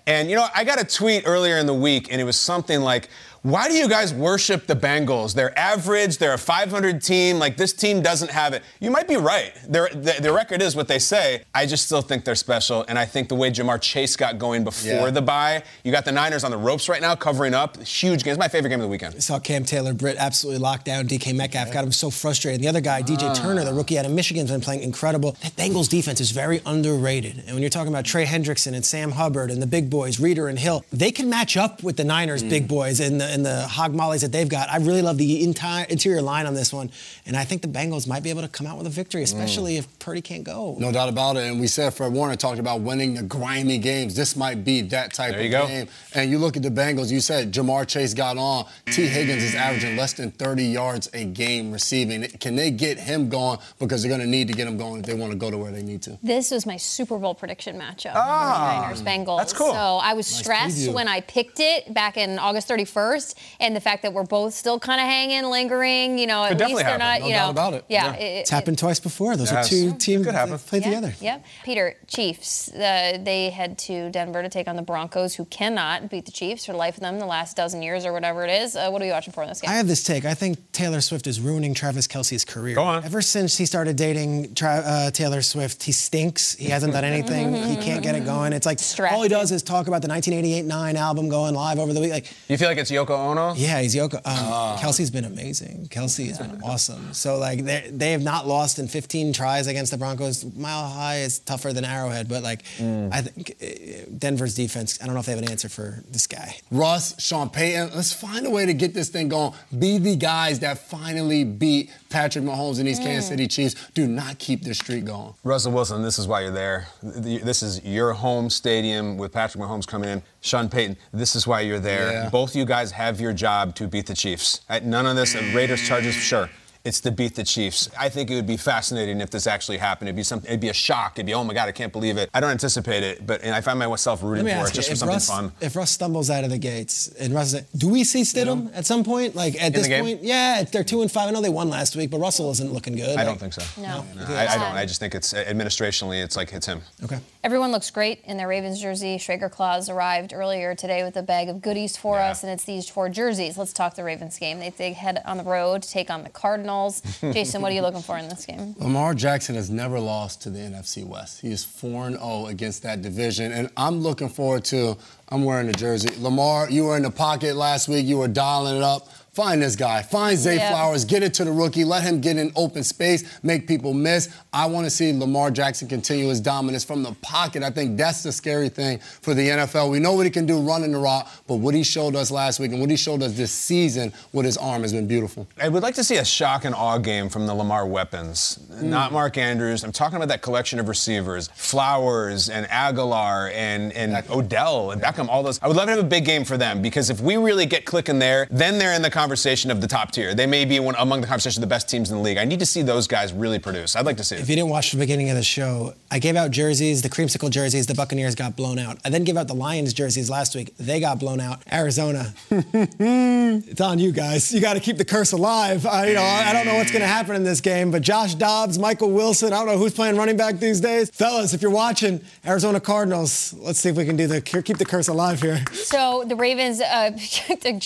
[0.08, 2.82] And you know, I got a tweet earlier in the week and it was something
[2.82, 3.10] like,
[3.46, 5.36] why do you guys worship the Bengals?
[5.36, 6.18] They're average.
[6.18, 7.38] They're a 500 team.
[7.38, 8.64] Like this team doesn't have it.
[8.80, 9.54] You might be right.
[9.68, 11.44] Their the, their record is what they say.
[11.54, 14.64] I just still think they're special, and I think the way Ja'Marr Chase got going
[14.64, 15.12] before Yeah.
[15.12, 17.78] the bye, you got the Niners on the ropes right now, covering up.
[17.84, 18.32] Huge game.
[18.32, 19.22] It's my favorite game of the weekend.
[19.22, 22.62] saw Cam Taylor Britt absolutely locked down DK Metcalf, got him so frustrated.
[22.62, 23.34] The other guy, DJ ah.
[23.36, 25.38] Turner, the rookie out of Michigan's been playing incredible.
[25.44, 27.44] That Bengals defense is very underrated.
[27.46, 30.48] And when you're talking about Trey Hendrickson and Sam Hubbard and the big boys, Reader
[30.48, 32.50] and Hill, they can match up with the Niners mm.
[32.50, 34.70] big boys in the and the hog mollies that they've got.
[34.72, 36.90] I really love the entire interior line on this one,
[37.26, 39.76] and I think the Bengals might be able to come out with a victory, especially
[39.78, 40.76] if Purdy can't go.
[40.80, 41.44] No doubt about it.
[41.44, 44.16] And we said Fred Warner talked about winning the grimy games.
[44.16, 45.68] This might be that type There of you go.
[45.68, 45.88] game.
[46.14, 48.66] And you look at the Bengals, you said Ja'Marr Chase got on.
[48.88, 52.24] Tee Higgins is averaging less than 30 yards a game receiving.
[52.40, 53.60] Can they get him going?
[53.80, 55.58] Because they're going to need to get him going if they want to go to
[55.58, 56.18] where they need to.
[56.24, 58.14] This was my Super Bowl prediction matchup.
[58.16, 59.38] Ah, 49ers Bengals.
[59.40, 59.72] that's cool.
[59.74, 60.94] So I was Nice stressed preview.
[60.94, 63.15] when I picked it back in August 31st,
[63.60, 66.18] and the fact that we're both still kind of hanging, lingering.
[66.18, 67.00] You know, at least definitely they're happen.
[67.08, 67.20] not.
[67.22, 67.86] No you doubt know, about it.
[67.88, 68.14] Yeah, Yeah.
[68.16, 69.36] it- It's happened twice before.
[69.38, 69.66] Those Yes.
[69.66, 70.60] are two Yeah, teams could that happen.
[70.60, 71.16] played Yep, together.
[71.22, 71.46] Yep.
[71.64, 72.70] Peter, Chiefs.
[72.74, 76.66] Uh, they head to Denver to take on the Broncos, who cannot beat the Chiefs
[76.66, 78.76] for the life of them the last dozen years or whatever it is.
[78.76, 79.72] Uh, what are you watching for in this game?
[79.72, 80.26] I have this take.
[80.26, 82.76] I think Taylor Swift is ruining Travis Kelce's career.
[82.76, 83.04] Go on.
[83.04, 86.56] Ever since he started dating Tra- uh, Taylor Swift, he stinks.
[86.56, 87.54] He hasn't done anything.
[87.56, 88.54] he can't get it going.
[88.54, 88.80] It's like
[89.12, 92.12] all he does is talk about the 1988-9 album going live over the week.
[92.12, 93.54] Like, You feel like it's Yoko Ono?
[93.56, 94.16] yeah, he's Yoko.
[94.16, 94.78] Um, Ah.
[94.82, 95.88] Kelce's been amazing.
[95.90, 97.14] Kelce has been awesome.
[97.14, 100.44] So like they they have not lost in 15 tries against the Broncos.
[100.56, 103.14] Mile High is tougher than Arrowhead, but like Mm.
[103.14, 104.98] I think uh, Denver's defense.
[105.02, 106.58] I don't know if they have an answer for this guy.
[106.72, 109.54] Russ, Sean Payton, let's find a way to get this thing going.
[109.78, 113.30] Be the guys that finally beat Patrick Mahomes and these Kansas Mm.
[113.34, 113.76] City Chiefs.
[113.94, 115.34] Do not keep this streak going.
[115.44, 116.88] Russell Wilson, this is why you're there.
[117.04, 120.24] This is your home stadium with Patrick Mahomes coming in.
[120.40, 122.12] Sean Payton, this is why you're there.
[122.14, 122.30] Yeah.
[122.30, 124.62] Both you guys have your job to beat the Chiefs.
[124.70, 126.50] Uh, None of this, Raiders, Chargers, sure.
[126.86, 127.90] It's to beat the Chiefs.
[128.00, 130.08] I think it would be fascinating if this actually happened.
[130.08, 130.48] It'd be something.
[130.48, 131.14] It'd be a shock.
[131.16, 132.30] It'd be, oh my God, I can't believe it.
[132.32, 134.90] I don't anticipate it, but and I find myself rooting for it ask you, just
[134.90, 135.52] for if something Russ, fun.
[135.62, 138.86] if Russ stumbles out of the gates and Russ, is- do we see Stidham at
[138.86, 139.36] some point?
[139.36, 141.28] Like at this point, yeah, they're two and five.
[141.28, 143.10] I know they won last week, but Russell isn't looking good.
[143.18, 143.64] I Like- don't think so.
[143.82, 144.06] No.
[144.16, 144.76] No, I, I don't.
[144.76, 146.82] I just think it's uh, administrationally, it's like it's him.
[147.04, 147.18] Okay.
[147.44, 149.18] Everyone looks great in their Ravens jersey.
[149.18, 152.88] Schrager Claus arrived earlier today with a bag of goodies for us, and it's these
[152.88, 153.58] four jerseys.
[153.58, 154.60] Let's talk the Ravens game.
[154.60, 156.75] They, they head on the road to take on the Cardinals.
[157.22, 158.76] Jason, what are you looking for in this game?
[158.78, 161.42] Lamar Jackson has never lost to the NFC West.
[161.42, 163.52] He is 4 0 against that division.
[163.52, 164.98] And I'm looking forward to,
[165.30, 166.10] I'm wearing the jersey.
[166.20, 168.06] Lamar, you were in the pocket last week.
[168.06, 169.08] You were dialing it up.
[169.36, 170.02] Find this guy.
[170.02, 170.70] Find Zay Yeah.
[170.70, 171.04] Flowers.
[171.04, 171.84] Get it to the rookie.
[171.84, 174.30] Let him get in open space, make people miss.
[174.54, 177.62] I want to see Lamar Jackson continue his dominance from the pocket.
[177.62, 179.92] I think that's the scary thing for the NFL.
[179.92, 182.62] We know what he can do running the rock, but what he showed us last
[182.62, 185.46] week and what he showed us this season with his arm has been beautiful.
[185.62, 188.58] I would like to see a shock and awe game from the Lamar weapons.
[188.72, 188.84] Mm.
[188.84, 189.84] Not Mark Andrews.
[189.84, 191.50] I'm talking about that collection of receivers.
[191.56, 195.60] Flowers and Agholor and, and Odell and Beckham, all those.
[195.62, 197.84] I would love to have a big game for them because if we really get
[197.84, 200.34] clicking there, then they're in the conversation of the top tier.
[200.34, 202.38] They may be one, among the conversation of the best teams in the league.
[202.38, 203.96] I need to see those guys really produce.
[203.96, 204.42] I'd like to see it.
[204.42, 207.50] If you didn't watch the beginning of the show, I gave out jerseys, the creamsicle
[207.50, 208.98] jerseys, the Buccaneers got blown out.
[209.04, 210.76] I then gave out the Lions jerseys last week.
[210.78, 211.62] They got blown out.
[211.72, 212.34] Arizona.
[212.52, 214.52] it's on you guys.
[214.54, 215.86] You got to keep the curse alive.
[215.86, 218.36] I, you know, I don't know what's going to happen in this game, but Josh
[218.36, 221.10] Dobbs, Michael Wilson, I don't know who's playing running back these days.
[221.10, 224.86] Fellas, if you're watching, Arizona Cardinals, let's see if we can do the keep the
[224.86, 225.64] curse alive here.
[225.74, 226.82] So the Ravens.
[226.82, 227.12] Uh,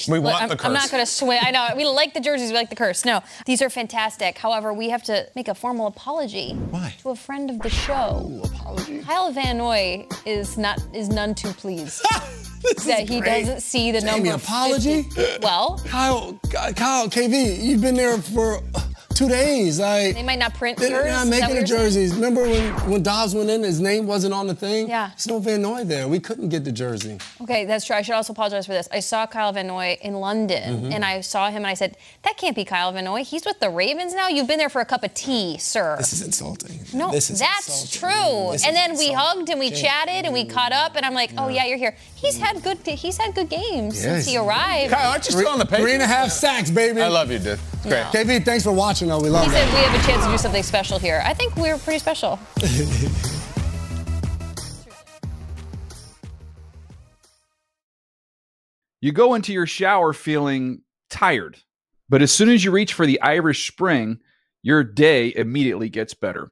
[0.08, 1.40] We want I'm, the I'm not going to swim.
[1.46, 2.50] I know we like the jerseys.
[2.50, 3.06] We like the curse.
[3.06, 4.38] No, these are fantastic.
[4.38, 6.54] However, we have to make a formal apology.
[6.54, 6.96] Why?
[7.02, 8.28] To a friend of the show.
[8.30, 9.00] Ooh, apology.
[9.00, 12.06] Kyle Van Noy is not is none too pleased.
[12.86, 13.42] that he great.
[13.42, 14.44] doesn't see the Jamie, number.
[14.44, 15.04] apology?
[15.04, 15.38] 50.
[15.42, 18.62] Well, Kyle, Kyle, KV, you've been there for
[19.20, 19.80] two days.
[19.80, 21.12] Like they might not print they're yours.
[21.12, 21.84] not making the saying?
[21.84, 22.14] jerseys.
[22.16, 24.88] Remember when when Dobbs went in, his name wasn't on the thing.
[24.90, 25.10] Yeah.
[25.10, 26.08] There's no Van Noy there.
[26.08, 27.18] We couldn't get the jersey.
[27.42, 27.96] Okay, that's true.
[27.96, 28.88] I should also apologize for this.
[28.92, 30.94] I saw Kyle Van Noy in London, Mhm.
[30.96, 33.24] and I saw him, and I said, "That can't be Kyle Van Noy.
[33.24, 34.28] He's with the Ravens now.
[34.30, 36.80] You've been there for a cup of tea, sir." This is insulting.
[36.94, 38.00] No, This is that's insulting.
[38.00, 38.52] true.
[38.54, 41.32] This and then we hugged and we chatted and we caught up, and I'm like,
[41.38, 42.80] "Oh yeah, you're here." He's had good.
[42.86, 44.94] He's had good games since he arrived.
[45.24, 47.02] Three- Three and a half sacks, baby.
[47.02, 47.60] I love you, dude.
[47.74, 48.04] It's great.
[48.08, 49.20] KV, thanks for watching, though.
[49.22, 49.70] We love He that.
[49.70, 51.22] said we have a chance to do something special here.
[51.26, 52.38] I think we're pretty special.
[59.02, 61.58] You go into your shower feeling tired,
[62.10, 64.20] but as soon as you reach for the Irish Spring,
[64.62, 66.52] your day immediately gets better.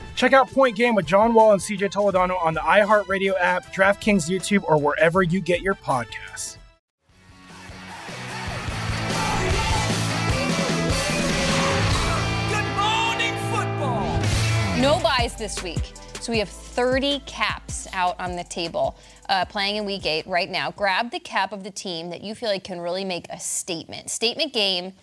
[0.15, 4.29] Check out Point Game with John Wall and CJ Toledano on the iHeartRadio app, DraftKings
[4.29, 6.57] YouTube, or wherever you get your podcasts.
[12.49, 14.19] Good morning, football.
[14.79, 15.93] No byes this week.
[16.19, 18.95] So we have 30 caps out on the table
[19.27, 20.69] uh, playing in week eight right now.
[20.69, 24.11] Grab the cap of the team that you feel like can really make a statement.
[24.11, 24.93] Statement game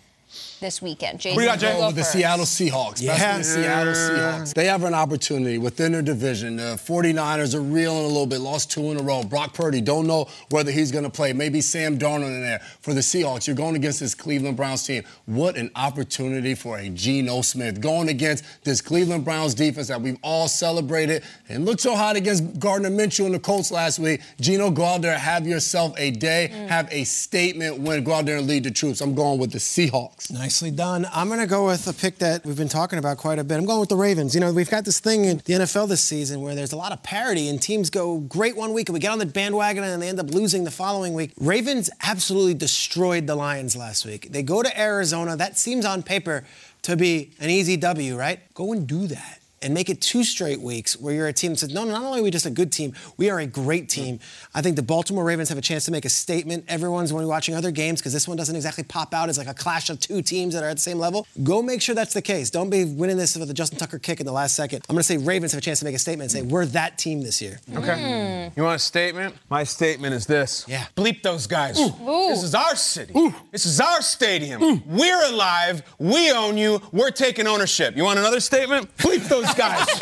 [0.59, 1.19] this weekend.
[1.19, 2.03] Jason, We got you go with the.
[2.03, 3.01] Seattle Seahawks.
[3.01, 3.13] Yeah.
[3.13, 4.53] Especially the Seattle Seahawks.
[4.53, 6.57] They have an opportunity within their division.
[6.57, 9.23] The 49ers are reeling a little bit, lost two in a row.
[9.23, 11.33] Brock Purdy, don't know whether he's going to play.
[11.33, 13.47] Maybe Sam Darnold in there for the Seahawks.
[13.47, 15.03] You're going against this Cleveland Browns team.
[15.25, 17.79] What an opportunity for a Geno Smith.
[17.79, 22.59] Going against this Cleveland Browns defense that we've all celebrated and looked so hot against
[22.59, 24.21] Gardner Minshew and the Colts last week.
[24.39, 26.67] Geno, go out there, have yourself a day, mm.
[26.67, 29.01] have a statement win, go out there and lead the troops.
[29.01, 30.18] I'm going with the Seahawks.
[30.31, 31.07] Nicely done.
[31.13, 33.57] I'm going to go with a pick that we've been talking about quite a bit.
[33.57, 34.35] I'm going with the Ravens.
[34.35, 36.91] You know, we've got this thing in the NFL this season where there's a lot
[36.91, 40.01] of parity and teams go great one week and we get on the bandwagon and
[40.01, 41.31] they end up losing the following week.
[41.39, 44.31] Ravens absolutely destroyed the Lions last week.
[44.31, 45.35] They go to Arizona.
[45.35, 46.45] That seems on paper
[46.83, 48.39] to be an easy W, right?
[48.53, 49.38] Go and do that.
[49.61, 52.21] And make it two straight weeks where you're a team that says, no, not only
[52.21, 54.19] are we just a good team, we are a great team.
[54.55, 56.63] I think the Baltimore Ravens have a chance to make a statement.
[56.67, 59.53] Everyone's when watching other games because this one doesn't exactly pop out as like a
[59.53, 61.27] clash of two teams that are at the same level.
[61.43, 62.49] Go make sure that's the case.
[62.49, 64.85] Don't be winning this with a Justin Tucker kick in the last second.
[64.87, 66.65] I'm going to say Ravens have a chance to make a statement and say we're
[66.67, 67.59] that team this year.
[67.75, 68.49] Okay.
[68.49, 68.59] Hmm.
[68.59, 69.35] You want a statement?
[69.49, 70.65] My statement is this.
[70.67, 70.85] Yeah.
[70.95, 71.77] Bleep those guys.
[71.79, 71.93] Ooh.
[72.29, 73.13] This is our city.
[73.51, 74.83] This is our stadium.
[74.85, 75.83] We're alive.
[75.99, 76.81] We own you.
[76.93, 77.97] We're taking ownership.
[77.97, 78.95] You want another statement?
[78.97, 80.01] Bleep those guys.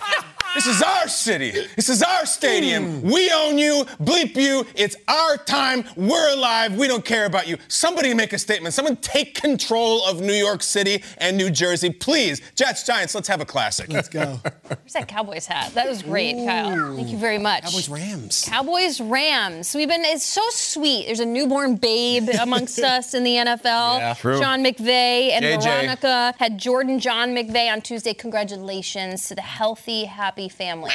[0.57, 1.51] This is our city.
[1.75, 3.01] This is our stadium.
[3.01, 3.11] Hmm.
[3.11, 3.85] We own you.
[4.01, 4.65] Bleep you.
[4.73, 5.83] It's our time.
[5.95, 6.75] We're alive.
[6.75, 7.57] We don't care about you.
[7.67, 8.73] Somebody make a statement.
[8.73, 11.91] Someone take control of New York City and New Jersey.
[11.91, 12.41] Please.
[12.55, 13.93] Jets, Giants, let's have a classic.
[13.93, 14.39] Let's go.
[14.67, 15.75] Where's that Cowboys hat?
[15.75, 16.95] That was great, Kyle.
[16.95, 17.61] Thank you very much.
[17.61, 18.45] Cowboys Rams.
[18.49, 19.75] Cowboys Rams.
[19.75, 21.05] We've been it's so sweet.
[21.05, 23.99] There's a newborn babe amongst us in the NFL.
[23.99, 24.15] Yeah.
[24.15, 24.39] True.
[24.39, 25.63] Sean McVay and JJ.
[25.63, 28.15] Veronica had Jordan John McVay on Tuesday.
[28.15, 30.91] Congratulations to the healthy, happy family.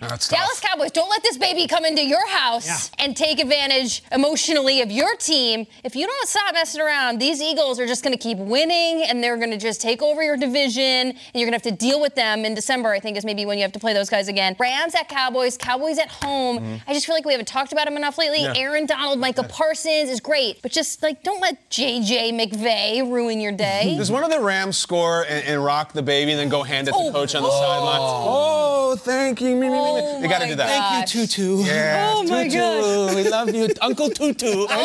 [0.00, 0.38] That's tough.
[0.38, 4.90] Dallas Cowboys, don't let this baby come into your house and take advantage emotionally of
[4.90, 5.66] your team.
[5.84, 9.22] If you don't stop messing around, these Eagles are just going to keep winning and
[9.22, 12.00] they're going to just take over your division and you're going to have to deal
[12.00, 14.28] with them in December, I think is maybe when you have to play those guys
[14.28, 14.56] again.
[14.58, 16.58] Rams at Cowboys, Cowboys at home.
[16.58, 16.76] Mm-hmm.
[16.90, 18.42] I just feel like we haven't talked about them enough lately.
[18.42, 18.54] Yeah.
[18.56, 23.52] Aaron Donald, Micah Parsons is great, but just like don't let JJ McVay ruin your
[23.52, 23.94] day.
[23.96, 26.88] Does one of the Rams score and, and rock the baby and then go hand
[26.88, 27.10] it to Oh.
[27.12, 27.98] coach on the sideline?
[28.00, 29.48] Oh, Oh, thank you.
[29.48, 29.78] Me, me, me, me.
[29.78, 30.68] Oh they got to do that.
[30.68, 31.64] Thank you, Tutu.
[31.64, 32.56] Yes, Oh my Tutu.
[32.58, 33.14] God.
[33.16, 34.66] We love you, Uncle Tutu.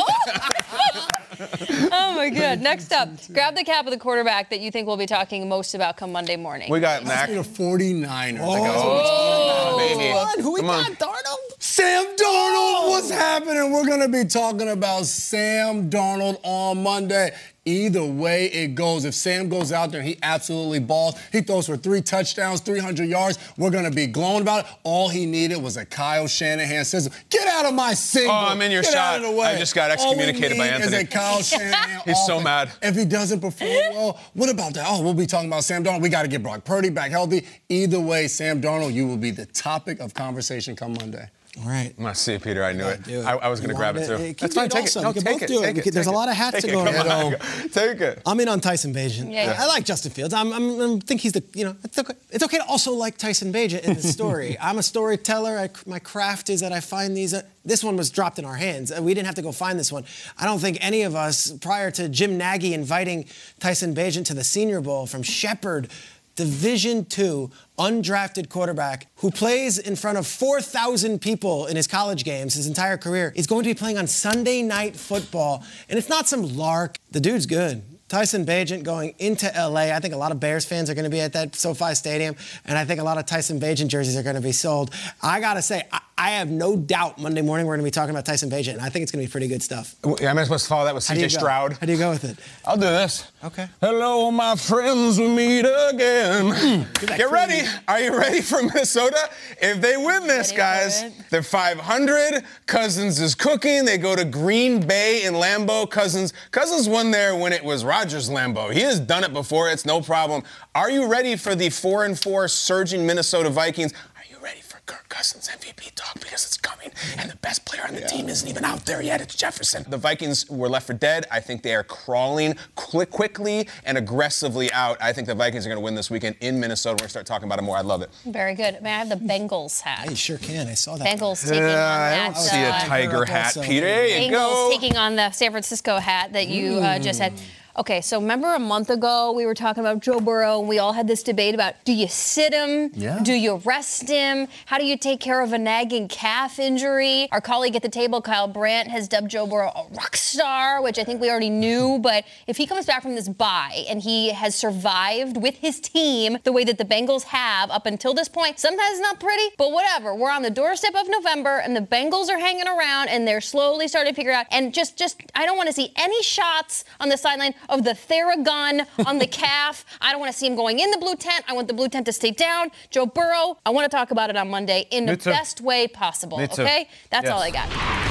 [0.78, 1.08] Oh.
[1.92, 2.62] oh my god.
[2.62, 5.76] Next up, grab the cap of the quarterback that you think we'll be talking most
[5.76, 6.72] about come Monday morning.
[6.72, 7.30] We got Mac.
[7.30, 8.40] The 49ers.
[8.42, 9.78] Oh, oh.
[9.78, 10.42] baby.
[10.42, 10.94] Who we Come on.
[10.94, 11.00] got?
[11.00, 11.56] Darnold?
[11.60, 13.72] Sam Darnold, what's What's happening?
[13.72, 17.32] We're going to be talking about Sam Darnold on Monday.
[17.68, 21.66] Either way it goes, if Sam goes out there and he absolutely balls, he throws
[21.66, 24.72] for three touchdowns, 300 yards, we're going to be glowing about it.
[24.84, 27.12] All he needed was a Kyle Shanahan system.
[27.30, 28.32] Get out of my single.
[28.32, 29.16] Oh, I'm in your Get shot.
[29.16, 29.48] Out of the way.
[29.48, 30.98] I just got excommunicated by Anthony.
[30.98, 32.70] Is a Kyle Shanahan He's so mad.
[32.84, 34.86] If he doesn't perform well, what about that?
[34.88, 36.02] Oh, we'll be talking about Sam Darnold.
[36.02, 37.48] We got to get Brock Purdy back healthy.
[37.68, 41.30] Either way, Sam Darnold, you will be the topic of conversation come Monday.
[41.62, 41.94] All right.
[41.98, 42.64] I'm gonna see it, Peter.
[42.64, 43.08] I knew it.
[43.08, 43.26] it.
[43.26, 44.24] I, I was gonna grab it wanted too.
[44.24, 44.28] it.
[44.28, 44.66] Keep That's fine.
[44.66, 45.00] it Take also.
[45.00, 45.04] it.
[45.04, 45.48] No, We can take both it.
[45.48, 45.66] do it.
[45.66, 45.84] Take We it.
[45.84, 47.08] can- there's a lot of hats to go Come around.
[47.36, 47.40] on.
[47.72, 48.22] Take it.
[48.26, 49.32] I'm in on Tyson Bagent.
[49.32, 49.56] Yeah, yeah.
[49.58, 50.34] I like Justin Fields.
[50.34, 53.18] I'm, I'm, I think he's the, you know, it's okay, it's okay to also like
[53.18, 54.58] Tyson Bagent in the story.
[54.62, 55.58] I'm a storyteller.
[55.58, 57.34] I, my craft is that I find these.
[57.34, 58.92] Uh, this one was dropped in our hands.
[59.00, 60.04] We didn't have to go find this one.
[60.38, 63.26] I don't think any of us, prior to Jim Nagy inviting
[63.60, 65.90] Tyson Bagent to the Senior Bowl from Shepherd,
[66.36, 72.56] Division two undrafted quarterback who plays in front of 4,000 people in his college games
[72.56, 75.64] his entire career is going to be playing on Sunday night football.
[75.90, 76.98] And it's not some lark.
[77.12, 77.84] The dude's good.
[78.08, 79.94] Tyson Bagent going into LA.
[79.96, 82.36] I think a lot of Bears fans are going to be at that SoFi Stadium,
[82.64, 84.94] and I think a lot of Tyson Bagent jerseys are going to be sold.
[85.24, 87.92] I got to say, I, I have no doubt Monday morning we're going to be
[87.92, 89.96] talking about Tyson Bagent, and I think it's going to be pretty good stuff.
[90.22, 91.32] Am I supposed to follow that with How do you CJ?
[91.32, 91.74] Stroud?
[91.74, 92.40] How do you go with it?
[92.64, 93.30] I'll do this.
[93.44, 93.68] Okay.
[93.82, 96.88] Hello, my friends, we meet again.
[97.02, 97.60] Get ready.
[97.64, 97.80] clean.
[97.90, 99.30] Are you ready for Minnesota?
[99.62, 102.46] If they win this, guys, they're 500.
[102.66, 103.84] Cousins is cooking.
[103.84, 105.90] They go to Green Bay in Lambeau.
[105.90, 108.72] Cousins, Cousins won there when it was Rodgers Lambeau.
[108.72, 109.70] He has done it before.
[109.70, 110.44] It's no problem.
[110.76, 113.92] Are you ready for the four and four surging Minnesota Vikings?
[114.16, 117.84] Are you ready for Kirk Cousins MVP talk because it's coming and the best player
[117.88, 119.22] on the team isn't even out there yet.
[119.22, 119.86] It's Jefferson.
[119.88, 121.26] The Vikings were left for dead.
[121.32, 124.98] I think they are crawling quick, quickly and aggressively out.
[125.02, 126.94] I think the Vikings are going to win this weekend in Minnesota.
[126.94, 127.78] We're going to start talking about it more.
[127.78, 128.12] I love it.
[128.26, 128.82] Very good.
[128.82, 130.10] May I have the Bengals hat?
[130.10, 130.68] You sure can.
[130.68, 131.08] I saw that.
[131.08, 133.64] Bengals taking on I don't see a uh, tiger hat, also.
[133.64, 133.86] Peter.
[133.86, 134.70] There you Bengals go.
[134.72, 137.34] taking on the San Francisco hat that you uh, just had.
[137.78, 140.94] Okay, so remember a month ago we were talking about Joe Burrow and we all
[140.94, 142.90] had this debate about do you sit him?
[142.94, 143.20] Yeah.
[143.22, 144.48] Do you rest him?
[144.68, 147.28] How do you take care of a nagging calf injury?
[147.34, 150.98] Our colleague at the table, Kyle Brandt, has dubbed Joe Burrow a rock star, which
[150.98, 152.00] I think we already knew.
[152.06, 156.38] But if he comes back from this bye and he has survived with his team
[156.44, 159.72] the way that the Bengals have up until this point, sometimes it's not pretty, but
[159.72, 160.14] whatever.
[160.14, 163.88] We're on the doorstep of November and the Bengals are hanging around and they're slowly
[163.88, 164.46] starting to figure out.
[164.52, 167.92] And just, just, I don't want to see any shots on the sideline of the
[167.92, 169.86] Theragun on the calf.
[170.02, 171.44] I don't want to see him going in the blue tent.
[171.48, 172.72] I want the blue tent to stay down.
[172.90, 175.30] Joe Burrow, I want to talk about it on Monday in the too.
[175.30, 176.38] best way possible.
[176.38, 176.62] Me too.
[176.64, 176.88] Okay?
[177.10, 177.34] That's Yes.
[177.34, 178.05] all I got.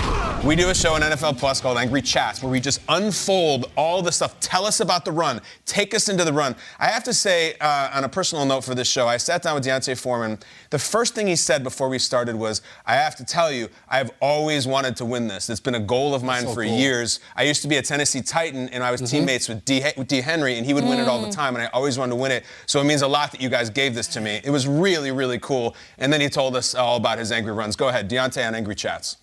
[0.45, 4.03] We do a show on NFL Plus called Angry Chats where we just unfold all
[4.03, 4.38] the stuff.
[4.40, 5.40] Tell us about the run.
[5.64, 6.55] Take us into the run.
[6.78, 9.55] I have to say, uh, on a personal note for this show, I sat down
[9.55, 10.38] with D'Onta Foreman.
[10.68, 14.11] The first thing he said before we started was, I have to tell you, I've
[14.20, 15.49] always wanted to win this.
[15.49, 16.76] It's been a goal of mine so for cool.
[16.76, 17.20] years.
[17.36, 19.82] I used to be a Tennessee Titan, and I was teammates with D.
[19.97, 20.20] with D.
[20.20, 22.32] Henry, and he would win it all the time, and I always wanted to win
[22.32, 22.45] it.
[22.66, 24.42] So it means a lot that you guys gave this to me.
[24.45, 25.74] It was really, really cool.
[25.97, 27.76] And then he told us all about his angry runs.
[27.76, 29.16] Go ahead, D'Onta on Angry Chats.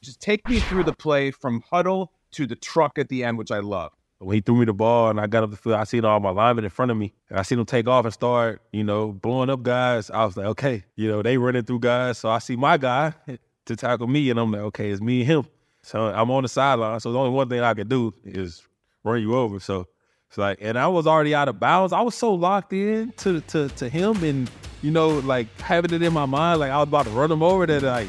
[0.00, 3.50] Just take me through the play from huddle to the truck at the end, which
[3.50, 3.92] I love.
[4.18, 6.20] When he threw me the ball and I got up the field, I seen all
[6.20, 7.12] my linemen in front of me.
[7.28, 10.10] And I seen them take off and start, you know, blowing up guys.
[10.10, 12.18] I was like, okay, you know, they running through guys.
[12.18, 13.14] So I see my guy
[13.66, 15.46] to tackle me, and I'm like, okay, it's me and him.
[15.82, 17.00] So I'm on the sideline.
[17.00, 18.62] So the only one thing I can do is
[19.02, 19.58] run you over.
[19.58, 19.88] So
[20.28, 21.92] it's like, and I was already out of bounds.
[21.92, 24.50] I was so locked in to to to him, and
[24.82, 27.42] you know, like having it in my mind, like I was about to run him
[27.42, 27.66] over.
[27.66, 28.08] That like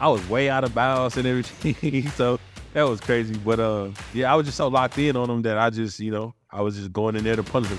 [0.00, 2.08] I was way out of bounds and everything.
[2.16, 2.38] so
[2.72, 3.36] that was crazy.
[3.36, 6.10] But uh, yeah, I was just so locked in on him that I just, you
[6.10, 7.78] know, I was just going in there to punish him.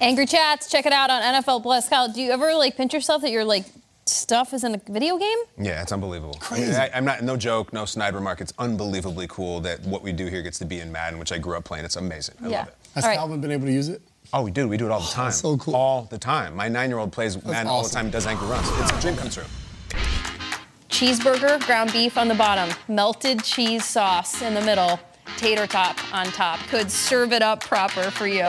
[0.00, 1.88] Angry Chats, check it out on NFL Plus.
[1.88, 3.64] Kyle, do you ever like pinch yourself that your like
[4.06, 5.38] stuff is in a video game?
[5.58, 6.34] Yeah, it's unbelievable.
[6.40, 6.74] Crazy.
[6.74, 8.40] I, am not, no joke, no snide remark.
[8.40, 11.38] It's unbelievably cool that what we do here gets to be in Madden, which I
[11.38, 11.84] grew up playing.
[11.84, 12.34] It's amazing.
[12.42, 12.58] I Yeah.
[12.58, 12.74] love it.
[12.96, 13.16] Has All right.
[13.16, 14.02] Calvin been able to use it?
[14.32, 14.66] Oh, we do.
[14.66, 15.30] We do it all the time.
[15.32, 15.76] so cool.
[15.76, 16.56] All the time.
[16.56, 18.10] My nine-year-old plays Madden all the time.
[18.10, 18.66] Does angry runs.
[18.80, 19.44] It's a dream come true.
[20.92, 25.00] Cheeseburger, ground beef on the bottom, melted cheese sauce in the middle,
[25.38, 26.58] tater top on top.
[26.68, 28.42] Could serve it up proper for you.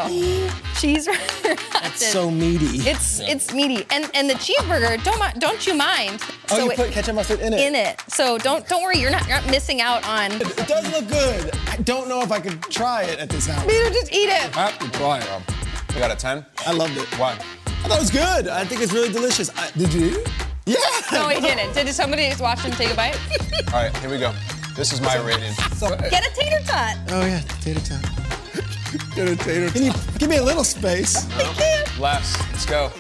[0.76, 1.58] Cheeseburger.
[1.82, 2.80] That's so meaty.
[2.88, 6.22] It's it's meaty, and and the cheeseburger don't mi- don't you mind?
[6.52, 7.62] Oh, you it- put ketchup mustard in it?
[7.62, 8.02] In it.
[8.10, 10.34] So don't don't worry, you're not you're not missing out on.
[10.34, 11.58] It does look good.
[11.70, 13.66] I don't know if I could try it at this house.
[13.66, 14.56] Peter, just eat it.
[14.58, 15.94] I have to try it.
[15.94, 16.46] We got a 10?
[16.68, 17.06] I loved it.
[17.20, 17.32] Why?
[17.32, 18.48] I thought it was good.
[18.48, 19.50] I think it's really delicious.
[19.58, 20.30] I, did you eat it?
[20.66, 20.78] Yeah.
[21.12, 21.74] No, he didn't.
[21.74, 23.20] Did somebody just watch him take a bite?
[23.74, 24.34] All right, here we go.
[24.76, 25.54] This is my rating.
[26.10, 26.98] Get a tater tot.
[27.10, 28.02] Oh yeah, tater tot.
[29.16, 29.74] Get a tater tot.
[29.74, 31.26] Can you give me a little space?
[31.26, 32.02] Thank you.
[32.02, 32.40] Less.
[32.52, 32.92] Let's go.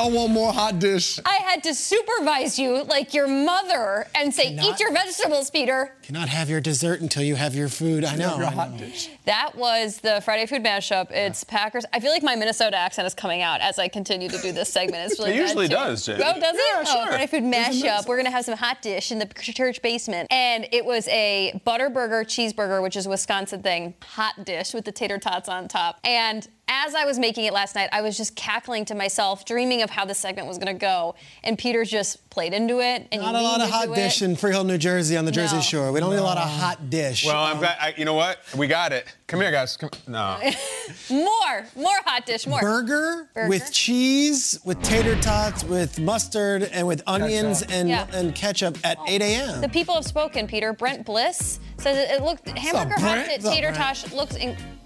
[0.00, 1.20] I want more hot dish.
[1.24, 5.94] I had to supervise you like your mother and say, eat your vegetables, Peter.
[6.02, 8.04] Cannot have your dessert until you have your food.
[8.04, 8.36] I know.
[8.36, 8.56] Your I know.
[8.56, 9.10] hot dish.
[9.26, 11.10] That was the Friday Food Mashup.
[11.10, 11.84] It's Packers.
[11.92, 14.70] I feel like my Minnesota accent is coming out as I continue to do this
[14.70, 15.10] segment.
[15.12, 15.74] It's really It bad, usually too.
[15.74, 16.22] does, Jamie.
[16.24, 16.60] Oh, does it?
[16.72, 17.06] Yeah, Oh, sure.
[17.08, 18.08] Friday Food Mashup.
[18.08, 20.26] We're going to have some hot dish in the church basement.
[20.32, 24.84] And it was a butter burger, cheeseburger, which is a Wisconsin thing, hot dish with
[24.86, 26.00] the tater tots on top.
[26.02, 29.82] And as I was making it last night, I was just cackling to myself, dreaming
[29.82, 31.14] of how the segment was going to go.
[31.44, 33.06] And Peter just played into it.
[33.12, 34.24] And Not he a lot of leaned hot dish it.
[34.24, 35.62] in Freehold, New Jersey on the Jersey No.
[35.62, 35.92] Shore.
[35.92, 37.26] We don't need a lot of hot dish.
[37.26, 37.76] Well, I'm glad.
[37.80, 38.38] I, you know what?
[38.56, 39.04] We got it.
[39.26, 39.76] Come here, guys.
[39.76, 40.38] Come, no.
[41.10, 42.60] More, more hot dish, more.
[42.60, 43.48] Burger, Burger.
[43.48, 48.06] with cheese, with tater tots, with mustard, and with onions and, Yeah.
[48.12, 49.60] and ketchup at 8 a.m.
[49.60, 50.72] The people have spoken, Peter.
[50.72, 53.28] Brent Bliss says it, it looked hamburger hot Brent?
[53.28, 53.76] dip What's up, tater Brent?
[53.76, 54.36] tosh looks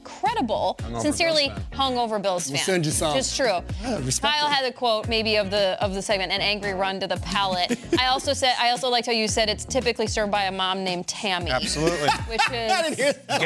[0.06, 0.76] incredible.
[0.80, 2.64] Hungover Sincerely, hungover Bills We'll fan.
[2.64, 3.14] send you some.
[3.14, 3.60] Just true.
[3.82, 7.06] Yeah, Kyle had a quote maybe of the of the segment, an angry run to
[7.06, 7.78] the palate.
[7.98, 10.84] I also said I also liked how you said it's typically served by a mom
[10.84, 11.50] named Tammy.
[11.50, 12.08] Absolutely.
[12.28, 13.42] Which is I didn't hear that.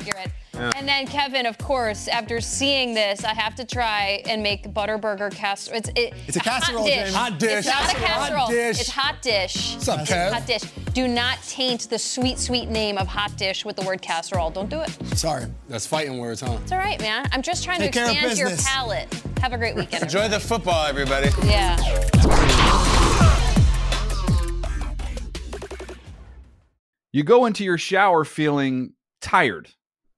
[0.00, 0.30] Accurate.
[0.54, 0.72] Yeah.
[0.76, 5.32] And then Kevin, of course, after seeing this, I have to try and make butterburger
[5.32, 5.78] casserole.
[5.78, 6.96] It's, it, It's a hot casserole, dish.
[6.96, 7.10] Jamie.
[7.12, 7.58] Hot dish.
[7.58, 8.38] It's not a Casserole.
[8.40, 8.80] Hot dish.
[8.80, 9.74] It's hot dish.
[9.74, 10.32] What's up, It's Kev?
[10.32, 10.62] Hot dish.
[10.92, 14.50] Do not taint the sweet, sweet name of hot dish with the word casserole.
[14.50, 14.90] Don't do it.
[15.16, 15.46] Sorry.
[15.68, 16.58] That's fighting words, huh?
[16.62, 17.26] It's all right, man.
[17.32, 19.12] I'm just trying Take to expand your palate.
[19.40, 20.02] Have a great weekend.
[20.02, 21.28] Enjoy the football, everybody.
[21.46, 21.76] Yeah.
[27.12, 29.70] You go into your shower feeling tired,